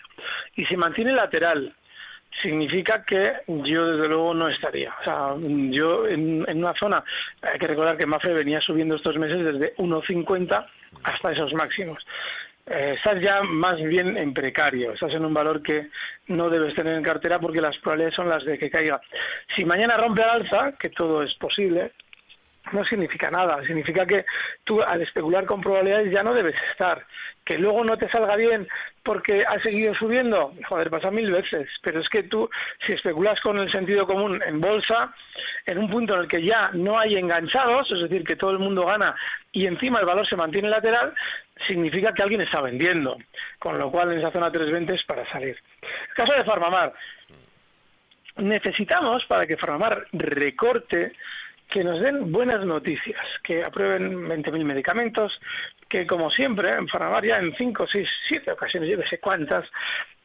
y 0.56 0.66
se 0.66 0.76
mantiene 0.76 1.12
lateral 1.12 1.74
significa 2.42 3.02
que 3.02 3.32
yo 3.46 3.86
desde 3.86 4.08
luego 4.08 4.34
no 4.34 4.48
estaría. 4.48 4.94
O 5.00 5.04
sea, 5.04 5.34
yo 5.70 6.06
en, 6.06 6.44
una 6.54 6.74
zona, 6.74 7.02
hay 7.40 7.58
que 7.58 7.66
recordar 7.66 7.96
que 7.96 8.06
Mafre 8.06 8.34
venía 8.34 8.60
subiendo 8.60 8.96
estos 8.96 9.16
meses 9.16 9.42
desde 9.42 9.74
1,50 9.76 10.66
hasta 11.04 11.32
esos 11.32 11.52
máximos. 11.54 12.04
Eh, 12.66 12.94
estás 12.96 13.20
ya 13.20 13.42
más 13.42 13.76
bien 13.82 14.16
en 14.16 14.32
precario, 14.32 14.92
estás 14.92 15.14
en 15.14 15.24
un 15.24 15.34
valor 15.34 15.62
que 15.62 15.88
no 16.28 16.48
debes 16.48 16.74
tener 16.74 16.94
en 16.94 17.02
cartera 17.02 17.40
porque 17.40 17.60
las 17.60 17.76
probabilidades 17.78 18.14
son 18.14 18.28
las 18.28 18.44
de 18.44 18.58
que 18.58 18.70
caiga. 18.70 19.00
Si 19.54 19.64
mañana 19.64 19.96
rompe 19.96 20.22
al 20.22 20.42
alza, 20.42 20.72
que 20.78 20.90
todo 20.90 21.22
es 21.22 21.34
posible, 21.34 21.92
no 22.70 22.84
significa 22.84 23.30
nada, 23.30 23.60
significa 23.66 24.06
que 24.06 24.24
tú 24.62 24.80
al 24.80 25.02
especular 25.02 25.44
con 25.44 25.60
probabilidades 25.60 26.12
ya 26.12 26.22
no 26.22 26.32
debes 26.32 26.54
estar 26.70 27.04
que 27.44 27.58
luego 27.58 27.84
no 27.84 27.96
te 27.96 28.08
salga 28.08 28.36
bien 28.36 28.68
porque 29.02 29.44
ha 29.46 29.60
seguido 29.60 29.94
subiendo, 29.94 30.54
joder, 30.68 30.90
pasa 30.90 31.10
mil 31.10 31.30
veces, 31.30 31.68
pero 31.82 32.00
es 32.00 32.08
que 32.08 32.22
tú, 32.24 32.48
si 32.86 32.92
especulas 32.92 33.40
con 33.40 33.58
el 33.58 33.70
sentido 33.70 34.06
común 34.06 34.40
en 34.46 34.60
bolsa, 34.60 35.12
en 35.66 35.78
un 35.78 35.90
punto 35.90 36.14
en 36.14 36.20
el 36.20 36.28
que 36.28 36.42
ya 36.42 36.70
no 36.72 36.98
hay 36.98 37.14
enganchados, 37.14 37.90
es 37.90 38.00
decir, 38.02 38.24
que 38.24 38.36
todo 38.36 38.52
el 38.52 38.58
mundo 38.58 38.86
gana 38.86 39.14
y 39.50 39.66
encima 39.66 40.00
el 40.00 40.06
valor 40.06 40.26
se 40.28 40.36
mantiene 40.36 40.68
lateral, 40.68 41.12
significa 41.66 42.12
que 42.12 42.22
alguien 42.22 42.42
está 42.42 42.60
vendiendo, 42.60 43.16
con 43.58 43.78
lo 43.78 43.90
cual 43.90 44.12
en 44.12 44.18
esa 44.18 44.30
zona 44.30 44.50
320 44.50 44.94
es 44.94 45.04
para 45.04 45.30
salir. 45.30 45.56
Caso 46.14 46.32
de 46.34 46.44
Farmamar, 46.44 46.92
necesitamos 48.36 49.24
para 49.26 49.46
que 49.46 49.56
Farmamar 49.56 50.06
recorte 50.12 51.12
que 51.72 51.82
nos 51.82 52.00
den 52.00 52.30
buenas 52.30 52.66
noticias, 52.66 53.24
que 53.42 53.64
aprueben 53.64 54.28
20.000 54.28 54.64
medicamentos, 54.64 55.32
que 55.88 56.06
como 56.06 56.30
siempre, 56.30 56.70
en 56.70 56.86
Faramaria, 56.86 57.38
en 57.38 57.54
5, 57.56 57.86
6, 57.90 58.08
7 58.28 58.52
ocasiones, 58.52 58.90
yo 58.90 58.98
no 58.98 59.06
sé 59.08 59.18
cuántas, 59.18 59.64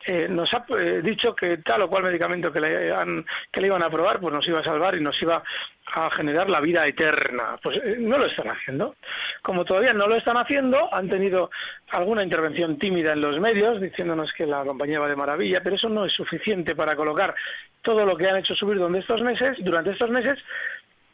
eh, 0.06 0.28
nos 0.30 0.50
ha 0.54 0.66
eh, 0.78 1.02
dicho 1.02 1.34
que 1.34 1.58
tal 1.58 1.82
o 1.82 1.90
cual 1.90 2.04
medicamento 2.04 2.52
que 2.52 2.62
le, 2.62 2.94
han, 2.94 3.26
que 3.52 3.62
le 3.62 3.68
iban 3.68 3.84
a 3.84 3.88
aprobar 3.88 4.22
pues 4.22 4.34
nos 4.34 4.48
iba 4.48 4.60
a 4.60 4.64
salvar 4.64 4.96
y 4.96 5.02
nos 5.02 5.22
iba 5.22 5.44
a 5.94 6.10
generar 6.12 6.50
la 6.50 6.62
vida 6.62 6.86
eterna. 6.88 7.58
Pues 7.62 7.78
eh, 7.84 7.98
no 8.00 8.18
lo 8.18 8.26
están 8.26 8.50
haciendo. 8.50 8.96
Como 9.42 9.66
todavía 9.66 9.94
no 9.94 10.08
lo 10.08 10.16
están 10.16 10.38
haciendo, 10.38 10.94
han 10.94 11.10
tenido 11.10 11.50
alguna 11.90 12.24
intervención 12.24 12.78
tímida 12.78 13.14
en 13.14 13.22
los 13.22 13.40
medios 13.40 13.82
diciéndonos 13.82 14.32
que 14.32 14.46
la 14.46 14.64
compañía 14.64 15.00
va 15.00 15.10
de 15.10 15.16
maravilla, 15.16 15.62
pero 15.62 15.76
eso 15.76 15.90
no 15.90 16.06
es 16.06 16.14
suficiente 16.14 16.76
para 16.76 16.96
colocar 16.96 17.36
todo 17.82 18.06
lo 18.06 18.16
que 18.16 18.30
han 18.30 18.38
hecho 18.38 18.56
subir 18.56 18.78
durante 18.78 19.00
estos 19.00 19.22
meses, 19.22 19.58
durante 19.60 19.92
estos 19.92 20.10
meses 20.10 20.40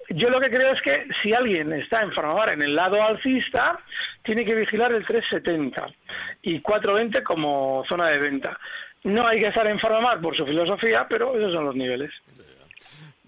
yo 0.09 0.29
lo 0.29 0.39
que 0.39 0.49
creo 0.49 0.73
es 0.73 0.81
que 0.81 1.07
si 1.21 1.33
alguien 1.33 1.73
está 1.73 2.01
en 2.01 2.11
Farmamar 2.11 2.53
en 2.53 2.61
el 2.61 2.75
lado 2.75 3.01
alcista, 3.01 3.79
tiene 4.23 4.45
que 4.45 4.55
vigilar 4.55 4.91
el 4.93 5.05
370 5.05 5.87
y 6.41 6.59
420 6.61 7.23
como 7.23 7.83
zona 7.87 8.09
de 8.09 8.19
venta. 8.19 8.59
No 9.03 9.27
hay 9.27 9.39
que 9.39 9.47
estar 9.47 9.67
en 9.69 9.79
Farmamar 9.79 10.21
por 10.21 10.35
su 10.35 10.45
filosofía, 10.45 11.05
pero 11.09 11.35
esos 11.35 11.53
son 11.53 11.65
los 11.65 11.75
niveles. 11.75 12.11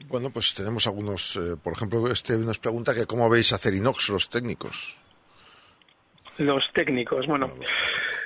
Bueno, 0.08 0.30
pues 0.30 0.54
tenemos 0.54 0.86
algunos, 0.88 1.36
eh, 1.38 1.56
por 1.62 1.74
ejemplo, 1.74 2.08
este 2.12 2.38
nos 2.38 2.60
pregunta 2.60 2.94
que 2.94 3.06
cómo 3.06 3.30
veis 3.30 3.54
a 3.54 3.58
Cerinox 3.58 4.10
los 4.10 4.30
técnicos. 4.30 4.98
Los 6.38 6.64
técnicos, 6.74 7.26
bueno. 7.28 7.54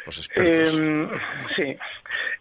Los 0.05 0.17
expertos. 0.17 0.77
Em, 0.77 1.09
sí. 1.55 1.77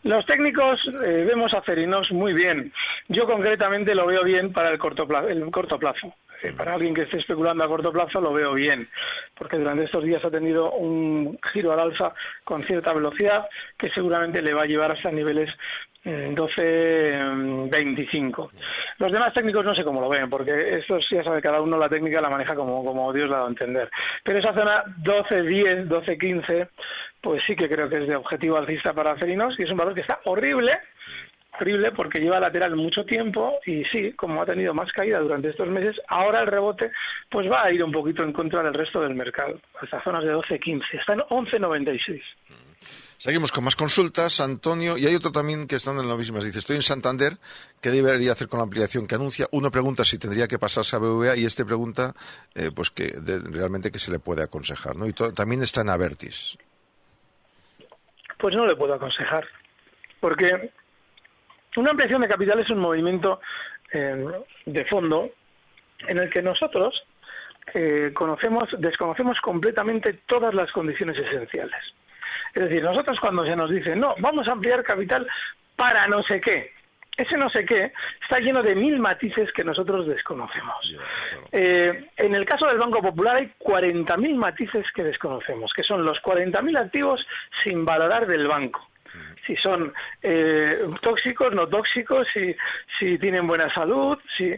Los 0.04 0.24
técnicos 0.26 0.80
eh, 1.04 1.24
vemos 1.26 1.52
a 1.54 1.62
Cerinos 1.62 2.10
muy 2.12 2.32
bien. 2.32 2.72
Yo 3.08 3.26
concretamente 3.26 3.94
lo 3.94 4.06
veo 4.06 4.22
bien 4.24 4.52
para 4.52 4.70
el 4.70 4.78
corto 4.78 5.06
plazo. 5.06 5.28
El 5.28 5.50
corto 5.50 5.78
plazo. 5.78 6.14
Eh, 6.42 6.52
para 6.56 6.74
alguien 6.74 6.94
que 6.94 7.02
esté 7.02 7.18
especulando 7.18 7.64
a 7.64 7.68
corto 7.68 7.92
plazo 7.92 8.20
lo 8.20 8.32
veo 8.32 8.54
bien, 8.54 8.88
porque 9.36 9.56
durante 9.56 9.84
estos 9.84 10.04
días 10.04 10.24
ha 10.24 10.30
tenido 10.30 10.70
un 10.72 11.36
giro 11.52 11.72
al 11.72 11.80
alza 11.80 12.14
con 12.44 12.62
cierta 12.64 12.92
velocidad 12.92 13.48
que 13.76 13.90
seguramente 13.90 14.40
le 14.40 14.54
va 14.54 14.62
a 14.62 14.66
llevar 14.66 14.92
hasta 14.92 15.10
niveles 15.10 15.50
12.25. 16.04 18.50
Los 18.98 19.12
demás 19.12 19.34
técnicos 19.34 19.64
no 19.64 19.74
sé 19.74 19.82
cómo 19.84 20.00
lo 20.00 20.08
ven, 20.08 20.30
porque 20.30 20.78
esto 20.78 20.98
ya 21.10 21.24
sabe, 21.24 21.42
cada 21.42 21.60
uno 21.60 21.76
la 21.76 21.88
técnica 21.88 22.20
la 22.20 22.30
maneja 22.30 22.54
como, 22.54 22.84
como 22.84 23.12
Dios 23.12 23.28
la 23.28 23.36
dado 23.36 23.48
a 23.48 23.50
entender. 23.50 23.90
Pero 24.22 24.38
esa 24.38 24.54
zona 24.54 24.84
12.10, 25.02 25.88
12.15, 25.88 26.68
pues 27.20 27.42
sí 27.46 27.56
que 27.56 27.68
creo 27.68 27.88
que 27.88 27.98
es 27.98 28.08
de 28.08 28.16
objetivo 28.16 28.56
alcista 28.56 28.92
para 28.92 29.16
Ferinos 29.16 29.54
y 29.58 29.64
es 29.64 29.70
un 29.70 29.76
valor 29.76 29.94
que 29.94 30.02
está 30.02 30.20
horrible, 30.24 30.78
horrible 31.60 31.92
porque 31.92 32.20
lleva 32.20 32.40
lateral 32.40 32.76
mucho 32.76 33.04
tiempo 33.04 33.58
y 33.66 33.84
sí, 33.84 34.12
como 34.12 34.42
ha 34.42 34.46
tenido 34.46 34.74
más 34.74 34.92
caída 34.92 35.18
durante 35.18 35.50
estos 35.50 35.68
meses, 35.68 36.00
ahora 36.08 36.40
el 36.40 36.46
rebote 36.46 36.90
pues 37.28 37.50
va 37.50 37.64
a 37.64 37.72
ir 37.72 37.82
un 37.82 37.92
poquito 37.92 38.22
en 38.22 38.32
contra 38.32 38.62
del 38.62 38.74
resto 38.74 39.00
del 39.00 39.14
mercado, 39.14 39.60
hasta 39.80 40.02
zonas 40.02 40.24
de 40.24 40.34
12.15, 40.34 41.00
está 41.00 41.14
en 41.14 41.20
11.96. 41.20 42.22
Seguimos 43.18 43.50
con 43.50 43.64
más 43.64 43.74
consultas, 43.74 44.38
Antonio, 44.38 44.96
y 44.96 45.04
hay 45.04 45.16
otro 45.16 45.32
también 45.32 45.66
que 45.66 45.74
están 45.74 45.98
en 45.98 46.08
las 46.08 46.16
mismas. 46.16 46.44
Dice, 46.44 46.60
estoy 46.60 46.76
en 46.76 46.82
Santander, 46.82 47.32
¿qué 47.82 47.90
debería 47.90 48.30
hacer 48.30 48.46
con 48.46 48.58
la 48.58 48.62
ampliación 48.62 49.08
que 49.08 49.16
anuncia? 49.16 49.48
Uno 49.50 49.72
pregunta 49.72 50.04
si 50.04 50.18
tendría 50.18 50.46
que 50.46 50.56
pasarse 50.56 50.94
a 50.94 51.00
BVA 51.00 51.36
y 51.36 51.44
este 51.44 51.64
pregunta, 51.64 52.14
eh, 52.54 52.70
pues 52.72 52.90
que 52.90 53.12
realmente 53.50 53.90
que 53.90 53.98
se 53.98 54.12
le 54.12 54.20
puede 54.20 54.44
aconsejar, 54.44 54.94
¿no? 54.94 55.04
Y 55.04 55.12
también 55.12 55.62
está 55.62 55.80
en 55.80 55.88
Avertis. 55.88 56.56
Pues 58.38 58.54
no 58.54 58.64
le 58.64 58.76
puedo 58.76 58.94
aconsejar, 58.94 59.48
porque 60.20 60.70
una 61.76 61.90
ampliación 61.90 62.22
de 62.22 62.28
capital 62.28 62.60
es 62.60 62.70
un 62.70 62.78
movimiento 62.78 63.40
eh, 63.92 64.26
de 64.64 64.84
fondo 64.84 65.28
en 66.06 66.18
el 66.18 66.30
que 66.30 66.40
nosotros 66.40 66.94
eh, 67.74 68.12
conocemos, 68.14 68.68
desconocemos 68.78 69.40
completamente 69.40 70.20
todas 70.26 70.54
las 70.54 70.70
condiciones 70.70 71.18
esenciales. 71.18 71.97
Es 72.58 72.64
decir, 72.64 72.82
nosotros 72.82 73.20
cuando 73.20 73.46
se 73.46 73.54
nos 73.54 73.70
dice, 73.70 73.94
no, 73.94 74.16
vamos 74.18 74.48
a 74.48 74.52
ampliar 74.52 74.82
capital 74.82 75.24
para 75.76 76.08
no 76.08 76.24
sé 76.24 76.40
qué, 76.40 76.72
ese 77.16 77.36
no 77.36 77.48
sé 77.50 77.64
qué 77.64 77.92
está 78.20 78.40
lleno 78.40 78.64
de 78.64 78.74
mil 78.74 78.98
matices 78.98 79.52
que 79.52 79.62
nosotros 79.62 80.08
desconocemos. 80.08 81.00
Eh, 81.52 82.08
en 82.16 82.34
el 82.34 82.44
caso 82.44 82.66
del 82.66 82.78
Banco 82.78 83.00
Popular 83.00 83.36
hay 83.36 83.52
40.000 83.60 84.34
matices 84.34 84.90
que 84.92 85.04
desconocemos, 85.04 85.72
que 85.72 85.84
son 85.84 86.04
los 86.04 86.20
40.000 86.20 86.78
activos 86.80 87.24
sin 87.62 87.84
valorar 87.84 88.26
del 88.26 88.48
banco. 88.48 88.88
Si 89.46 89.54
son 89.54 89.94
eh, 90.20 90.80
tóxicos, 91.00 91.54
no 91.54 91.68
tóxicos, 91.68 92.26
si, 92.34 92.56
si 92.98 93.18
tienen 93.18 93.46
buena 93.46 93.72
salud, 93.72 94.18
si 94.36 94.52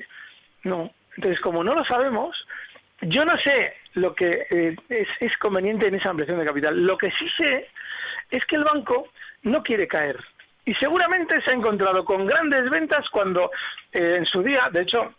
no. 0.64 0.90
Entonces, 1.16 1.38
como 1.40 1.62
no 1.62 1.74
lo 1.74 1.84
sabemos, 1.84 2.34
yo 3.02 3.26
no 3.26 3.36
sé 3.36 3.74
lo 3.92 4.14
que 4.14 4.46
eh, 4.50 4.76
es, 4.88 5.08
es 5.20 5.36
conveniente 5.36 5.88
en 5.88 5.96
esa 5.96 6.08
ampliación 6.08 6.38
de 6.38 6.46
capital. 6.46 6.82
Lo 6.82 6.96
que 6.96 7.10
sí 7.12 7.28
sé 7.36 7.68
es 8.30 8.44
que 8.46 8.56
el 8.56 8.64
banco 8.64 9.08
no 9.42 9.62
quiere 9.62 9.86
caer. 9.86 10.18
Y 10.64 10.74
seguramente 10.74 11.40
se 11.42 11.50
ha 11.50 11.54
encontrado 11.54 12.04
con 12.04 12.26
grandes 12.26 12.68
ventas 12.70 13.08
cuando 13.10 13.50
eh, 13.92 14.16
en 14.18 14.26
su 14.26 14.42
día, 14.42 14.68
de 14.70 14.82
hecho, 14.82 15.14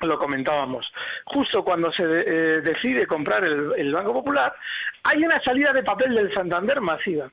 lo 0.00 0.18
comentábamos, 0.18 0.90
justo 1.24 1.64
cuando 1.64 1.90
se 1.92 2.04
eh, 2.04 2.60
decide 2.60 3.06
comprar 3.06 3.44
el, 3.44 3.92
Banco 3.92 4.12
Popular, 4.12 4.54
hay 5.04 5.24
una 5.24 5.40
salida 5.40 5.72
de 5.72 5.82
papel 5.82 6.14
del 6.14 6.32
Santander 6.34 6.80
masiva. 6.80 7.30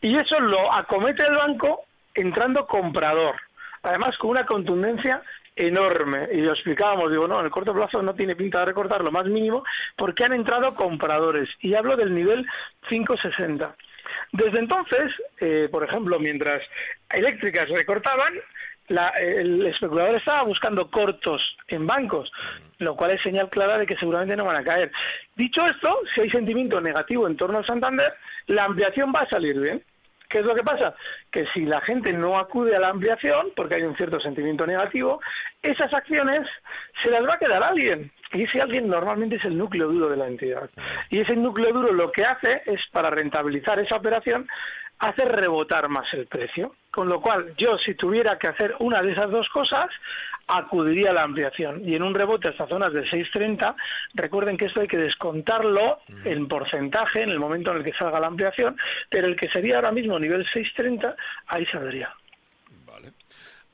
Y 0.00 0.16
eso 0.18 0.38
lo 0.40 0.72
acomete 0.72 1.24
el 1.24 1.36
banco 1.36 1.82
entrando 2.14 2.66
comprador. 2.66 3.36
Además, 3.82 4.16
con 4.18 4.30
una 4.30 4.44
contundencia 4.44 5.22
enorme. 5.56 6.28
Y 6.32 6.40
lo 6.40 6.52
explicábamos, 6.52 7.10
digo, 7.10 7.28
no, 7.28 7.38
en 7.40 7.46
el 7.46 7.50
corto 7.50 7.72
plazo 7.72 8.02
no 8.02 8.14
tiene 8.14 8.36
pinta 8.36 8.60
de 8.60 8.66
recortar 8.66 9.02
lo 9.02 9.10
más 9.10 9.26
mínimo 9.26 9.64
porque 9.96 10.24
han 10.24 10.32
entrado 10.32 10.74
compradores. 10.74 11.48
Y 11.60 11.74
hablo 11.74 11.96
del 11.96 12.14
nivel 12.14 12.46
560. 12.88 13.74
Desde 14.32 14.58
entonces, 14.58 15.12
eh, 15.40 15.68
por 15.70 15.84
ejemplo, 15.84 16.18
mientras 16.18 16.62
eléctricas 17.10 17.68
recortaban, 17.68 18.34
el 18.88 19.66
especulador 19.66 20.16
estaba 20.16 20.42
buscando 20.42 20.90
cortos 20.90 21.40
en 21.68 21.86
bancos, 21.86 22.30
lo 22.78 22.96
cual 22.96 23.12
es 23.12 23.22
señal 23.22 23.48
clara 23.48 23.78
de 23.78 23.86
que 23.86 23.96
seguramente 23.96 24.36
no 24.36 24.44
van 24.44 24.56
a 24.56 24.64
caer. 24.64 24.90
Dicho 25.36 25.66
esto, 25.66 26.00
si 26.14 26.22
hay 26.22 26.30
sentimiento 26.30 26.80
negativo 26.80 27.26
en 27.26 27.36
torno 27.36 27.58
al 27.58 27.66
Santander, 27.66 28.12
la 28.46 28.64
ampliación 28.64 29.12
va 29.14 29.20
a 29.20 29.28
salir 29.28 29.58
bien. 29.58 29.82
¿Qué 30.28 30.38
es 30.38 30.46
lo 30.46 30.54
que 30.54 30.62
pasa? 30.62 30.94
Que 31.30 31.46
si 31.52 31.66
la 31.66 31.82
gente 31.82 32.10
no 32.12 32.38
acude 32.38 32.74
a 32.74 32.80
la 32.80 32.88
ampliación, 32.88 33.48
porque 33.54 33.76
hay 33.76 33.82
un 33.82 33.96
cierto 33.96 34.18
sentimiento 34.18 34.66
negativo, 34.66 35.20
esas 35.62 35.92
acciones 35.92 36.48
se 37.02 37.10
las 37.10 37.22
va 37.26 37.34
a 37.34 37.38
quedar 37.38 37.62
alguien. 37.62 38.10
Y 38.32 38.44
ese 38.44 38.60
alguien 38.60 38.88
normalmente 38.88 39.36
es 39.36 39.44
el 39.44 39.58
núcleo 39.58 39.88
duro 39.88 40.08
de 40.08 40.16
la 40.16 40.26
entidad. 40.26 40.70
Y 41.10 41.20
ese 41.20 41.36
núcleo 41.36 41.72
duro 41.72 41.92
lo 41.92 42.10
que 42.10 42.24
hace 42.24 42.62
es, 42.66 42.80
para 42.92 43.10
rentabilizar 43.10 43.78
esa 43.78 43.96
operación, 43.96 44.48
hacer 44.98 45.28
rebotar 45.28 45.88
más 45.88 46.06
el 46.14 46.26
precio. 46.26 46.74
Con 46.90 47.08
lo 47.08 47.20
cual, 47.20 47.54
yo 47.56 47.78
si 47.78 47.94
tuviera 47.94 48.38
que 48.38 48.48
hacer 48.48 48.74
una 48.78 49.02
de 49.02 49.12
esas 49.12 49.30
dos 49.30 49.48
cosas, 49.48 49.86
acudiría 50.46 51.10
a 51.10 51.14
la 51.14 51.22
ampliación. 51.22 51.86
Y 51.88 51.94
en 51.94 52.02
un 52.02 52.14
rebote 52.14 52.48
hasta 52.48 52.66
zonas 52.66 52.92
de 52.92 53.04
6.30, 53.04 53.74
recuerden 54.14 54.56
que 54.56 54.66
esto 54.66 54.80
hay 54.80 54.88
que 54.88 54.98
descontarlo 54.98 55.98
en 56.24 56.48
porcentaje 56.48 57.22
en 57.22 57.30
el 57.30 57.38
momento 57.38 57.70
en 57.70 57.78
el 57.78 57.84
que 57.84 57.92
salga 57.92 58.20
la 58.20 58.26
ampliación, 58.28 58.76
pero 59.08 59.26
el 59.26 59.36
que 59.36 59.48
sería 59.48 59.76
ahora 59.76 59.92
mismo 59.92 60.18
nivel 60.18 60.46
6.30, 60.46 61.14
ahí 61.46 61.66
saldría. 61.66 62.12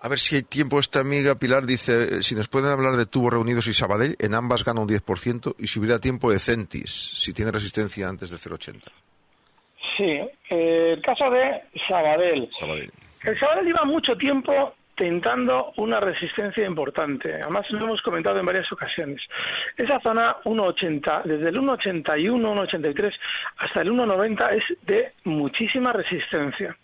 A 0.01 0.09
ver 0.09 0.19
si 0.19 0.37
hay 0.37 0.43
tiempo. 0.43 0.79
Esta 0.79 1.01
amiga 1.01 1.35
Pilar 1.39 1.67
dice, 1.67 2.23
si 2.23 2.35
nos 2.35 2.49
pueden 2.49 2.71
hablar 2.71 2.97
de 2.97 3.07
tubos 3.07 3.33
reunidos 3.33 3.67
y 3.67 3.75
Sabadell, 3.75 4.17
en 4.21 4.35
ambas 4.35 4.65
gana 4.65 4.81
un 4.81 4.89
10% 4.89 5.57
y 5.59 5.67
si 5.67 5.81
hubiera 5.81 5.99
tiempo 5.99 6.31
de 6.31 6.39
Centis, 6.39 6.91
si 6.91 7.33
tiene 7.33 7.51
resistencia 7.51 8.09
antes 8.09 8.31
de 8.31 8.37
0,80. 8.37 8.83
Sí, 9.97 10.05
eh, 10.05 10.93
el 10.97 11.03
caso 11.03 11.29
de 11.31 11.63
Sabadell. 11.89 12.49
Sabadell. 12.53 12.93
El 13.25 13.39
Sabadell 13.39 13.67
lleva 13.67 13.85
mucho 13.85 14.17
tiempo 14.17 14.75
tentando 14.99 15.73
una 15.77 16.01
resistencia 16.01 16.67
importante. 16.67 17.33
Además, 17.35 17.71
lo 17.71 17.85
hemos 17.85 18.03
comentado 18.03 18.41
en 18.41 18.47
varias 18.47 18.71
ocasiones. 18.73 19.23
Esa 19.77 20.01
zona 20.01 20.37
1,80, 20.45 21.23
desde 21.23 21.49
el 21.49 21.57
1,81, 21.57 22.33
1,83 22.33 23.13
hasta 23.59 23.81
el 23.81 23.93
1,90 23.93 24.57
es 24.57 24.87
de 24.87 25.13
muchísima 25.25 25.93
resistencia. 25.93 26.77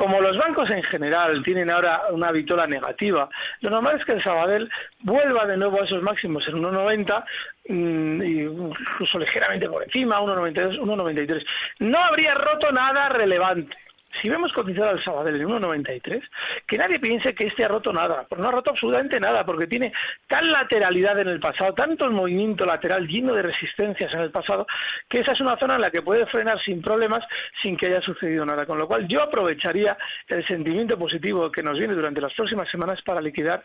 Como 0.00 0.18
los 0.18 0.34
bancos 0.38 0.70
en 0.70 0.82
general 0.82 1.42
tienen 1.42 1.70
ahora 1.70 2.04
una 2.10 2.32
vitola 2.32 2.66
negativa, 2.66 3.28
lo 3.60 3.68
normal 3.68 3.98
es 3.98 4.04
que 4.06 4.12
el 4.12 4.24
Sabadell 4.24 4.70
vuelva 5.00 5.44
de 5.44 5.58
nuevo 5.58 5.78
a 5.78 5.84
esos 5.84 6.02
máximos 6.02 6.42
en 6.48 6.54
1,90 6.54 7.24
mm, 7.68 8.22
incluso 8.22 9.18
ligeramente 9.18 9.68
por 9.68 9.82
encima, 9.82 10.18
1,92, 10.22 10.80
1,93. 10.80 11.44
No 11.80 12.02
habría 12.02 12.32
roto 12.32 12.72
nada 12.72 13.10
relevante 13.10 13.76
si 14.20 14.28
vemos 14.28 14.52
cotizar 14.52 14.88
al 14.88 15.02
Sabadell 15.02 15.40
en 15.40 15.48
1,93, 15.48 16.22
que 16.66 16.78
nadie 16.78 16.98
piense 16.98 17.34
que 17.34 17.46
este 17.46 17.64
ha 17.64 17.68
roto 17.68 17.92
nada, 17.92 18.26
porque 18.28 18.42
no 18.42 18.48
ha 18.48 18.52
roto 18.52 18.70
absolutamente 18.70 19.20
nada, 19.20 19.44
porque 19.44 19.66
tiene 19.66 19.92
tal 20.26 20.50
lateralidad 20.50 21.18
en 21.20 21.28
el 21.28 21.40
pasado, 21.40 21.74
tanto 21.74 22.04
el 22.06 22.10
movimiento 22.10 22.66
lateral 22.66 23.06
lleno 23.06 23.34
de 23.34 23.42
resistencias 23.42 24.12
en 24.12 24.20
el 24.20 24.30
pasado, 24.30 24.66
que 25.08 25.20
esa 25.20 25.32
es 25.32 25.40
una 25.40 25.56
zona 25.58 25.76
en 25.76 25.82
la 25.82 25.90
que 25.90 26.02
puede 26.02 26.26
frenar 26.26 26.60
sin 26.62 26.82
problemas 26.82 27.24
sin 27.62 27.76
que 27.76 27.86
haya 27.86 28.00
sucedido 28.00 28.44
nada. 28.44 28.66
Con 28.66 28.78
lo 28.78 28.86
cual 28.86 29.06
yo 29.06 29.22
aprovecharía 29.22 29.96
el 30.28 30.46
sentimiento 30.46 30.98
positivo 30.98 31.50
que 31.50 31.62
nos 31.62 31.78
viene 31.78 31.94
durante 31.94 32.20
las 32.20 32.34
próximas 32.34 32.68
semanas 32.68 33.00
para 33.02 33.20
liquidar 33.20 33.62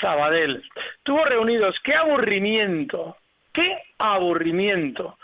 Sabadell. 0.00 0.62
Tuvo 1.02 1.24
reunidos, 1.24 1.78
qué 1.80 1.94
aburrimiento, 1.94 3.16
qué 3.52 3.82
aburrimiento. 3.98 5.18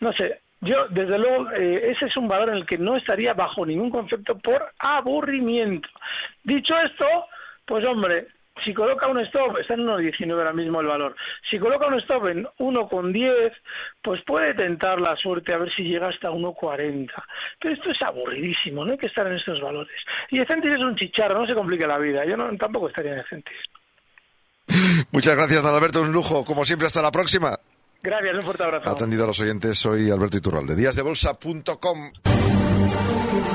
No 0.00 0.12
sé, 0.12 0.40
yo, 0.60 0.88
desde 0.88 1.18
luego, 1.18 1.50
eh, 1.52 1.90
ese 1.92 2.06
es 2.06 2.16
un 2.16 2.28
valor 2.28 2.50
en 2.50 2.56
el 2.56 2.66
que 2.66 2.78
no 2.78 2.96
estaría 2.96 3.34
bajo 3.34 3.64
ningún 3.66 3.90
concepto 3.90 4.38
por 4.38 4.72
aburrimiento. 4.78 5.88
Dicho 6.42 6.74
esto, 6.78 7.06
pues 7.66 7.86
hombre, 7.86 8.28
si 8.64 8.72
coloca 8.72 9.06
un 9.08 9.20
stop, 9.20 9.58
está 9.58 9.74
en 9.74 9.86
1,19 9.86 10.32
ahora 10.32 10.52
mismo 10.52 10.80
el 10.80 10.86
valor, 10.86 11.14
si 11.50 11.58
coloca 11.58 11.86
un 11.88 12.00
stop 12.00 12.26
en 12.28 12.44
1,10, 12.58 13.52
pues 14.02 14.22
puede 14.24 14.54
tentar 14.54 15.00
la 15.00 15.14
suerte 15.16 15.52
a 15.52 15.58
ver 15.58 15.72
si 15.74 15.82
llega 15.82 16.08
hasta 16.08 16.30
1,40. 16.30 17.10
Pero 17.60 17.74
esto 17.74 17.90
es 17.90 18.02
aburridísimo, 18.02 18.84
no 18.84 18.92
hay 18.92 18.98
que 18.98 19.08
estar 19.08 19.26
en 19.26 19.34
estos 19.34 19.60
valores. 19.60 19.96
Y 20.30 20.40
Ecentis 20.40 20.72
es 20.72 20.80
un 20.80 20.96
chicharro, 20.96 21.38
no 21.38 21.46
se 21.46 21.54
complica 21.54 21.86
la 21.86 21.98
vida, 21.98 22.24
yo 22.24 22.36
no, 22.36 22.48
tampoco 22.56 22.88
estaría 22.88 23.12
en 23.12 23.20
Ecentis. 23.20 23.58
Muchas 25.12 25.36
gracias, 25.36 25.62
don 25.62 25.74
Alberto, 25.74 26.00
un 26.00 26.12
lujo. 26.12 26.44
Como 26.44 26.64
siempre, 26.64 26.86
hasta 26.86 27.02
la 27.02 27.12
próxima. 27.12 27.56
Gracias, 28.06 28.34
un 28.36 28.42
fuerte 28.42 28.62
abrazo. 28.62 28.88
Atendido 28.88 29.24
a 29.24 29.26
los 29.26 29.40
oyentes, 29.40 29.76
soy 29.76 30.12
Alberto 30.12 30.36
Iturralde. 30.36 30.76
Díasdebolsa.com. 30.76 32.12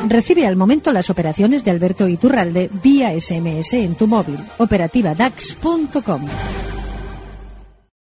Recibe 0.10 0.46
al 0.46 0.58
momento 0.58 0.92
las 0.92 1.10
operaciones 1.10 1.64
de 1.64 1.72
Alberto 1.72 2.06
Iturralde 2.06 2.70
vía 2.84 3.18
SMS 3.18 3.74
en 3.76 3.96
tu 3.96 4.08
móvil. 4.08 4.38
Operativa 4.58 5.16
DAX.com. 5.16 6.28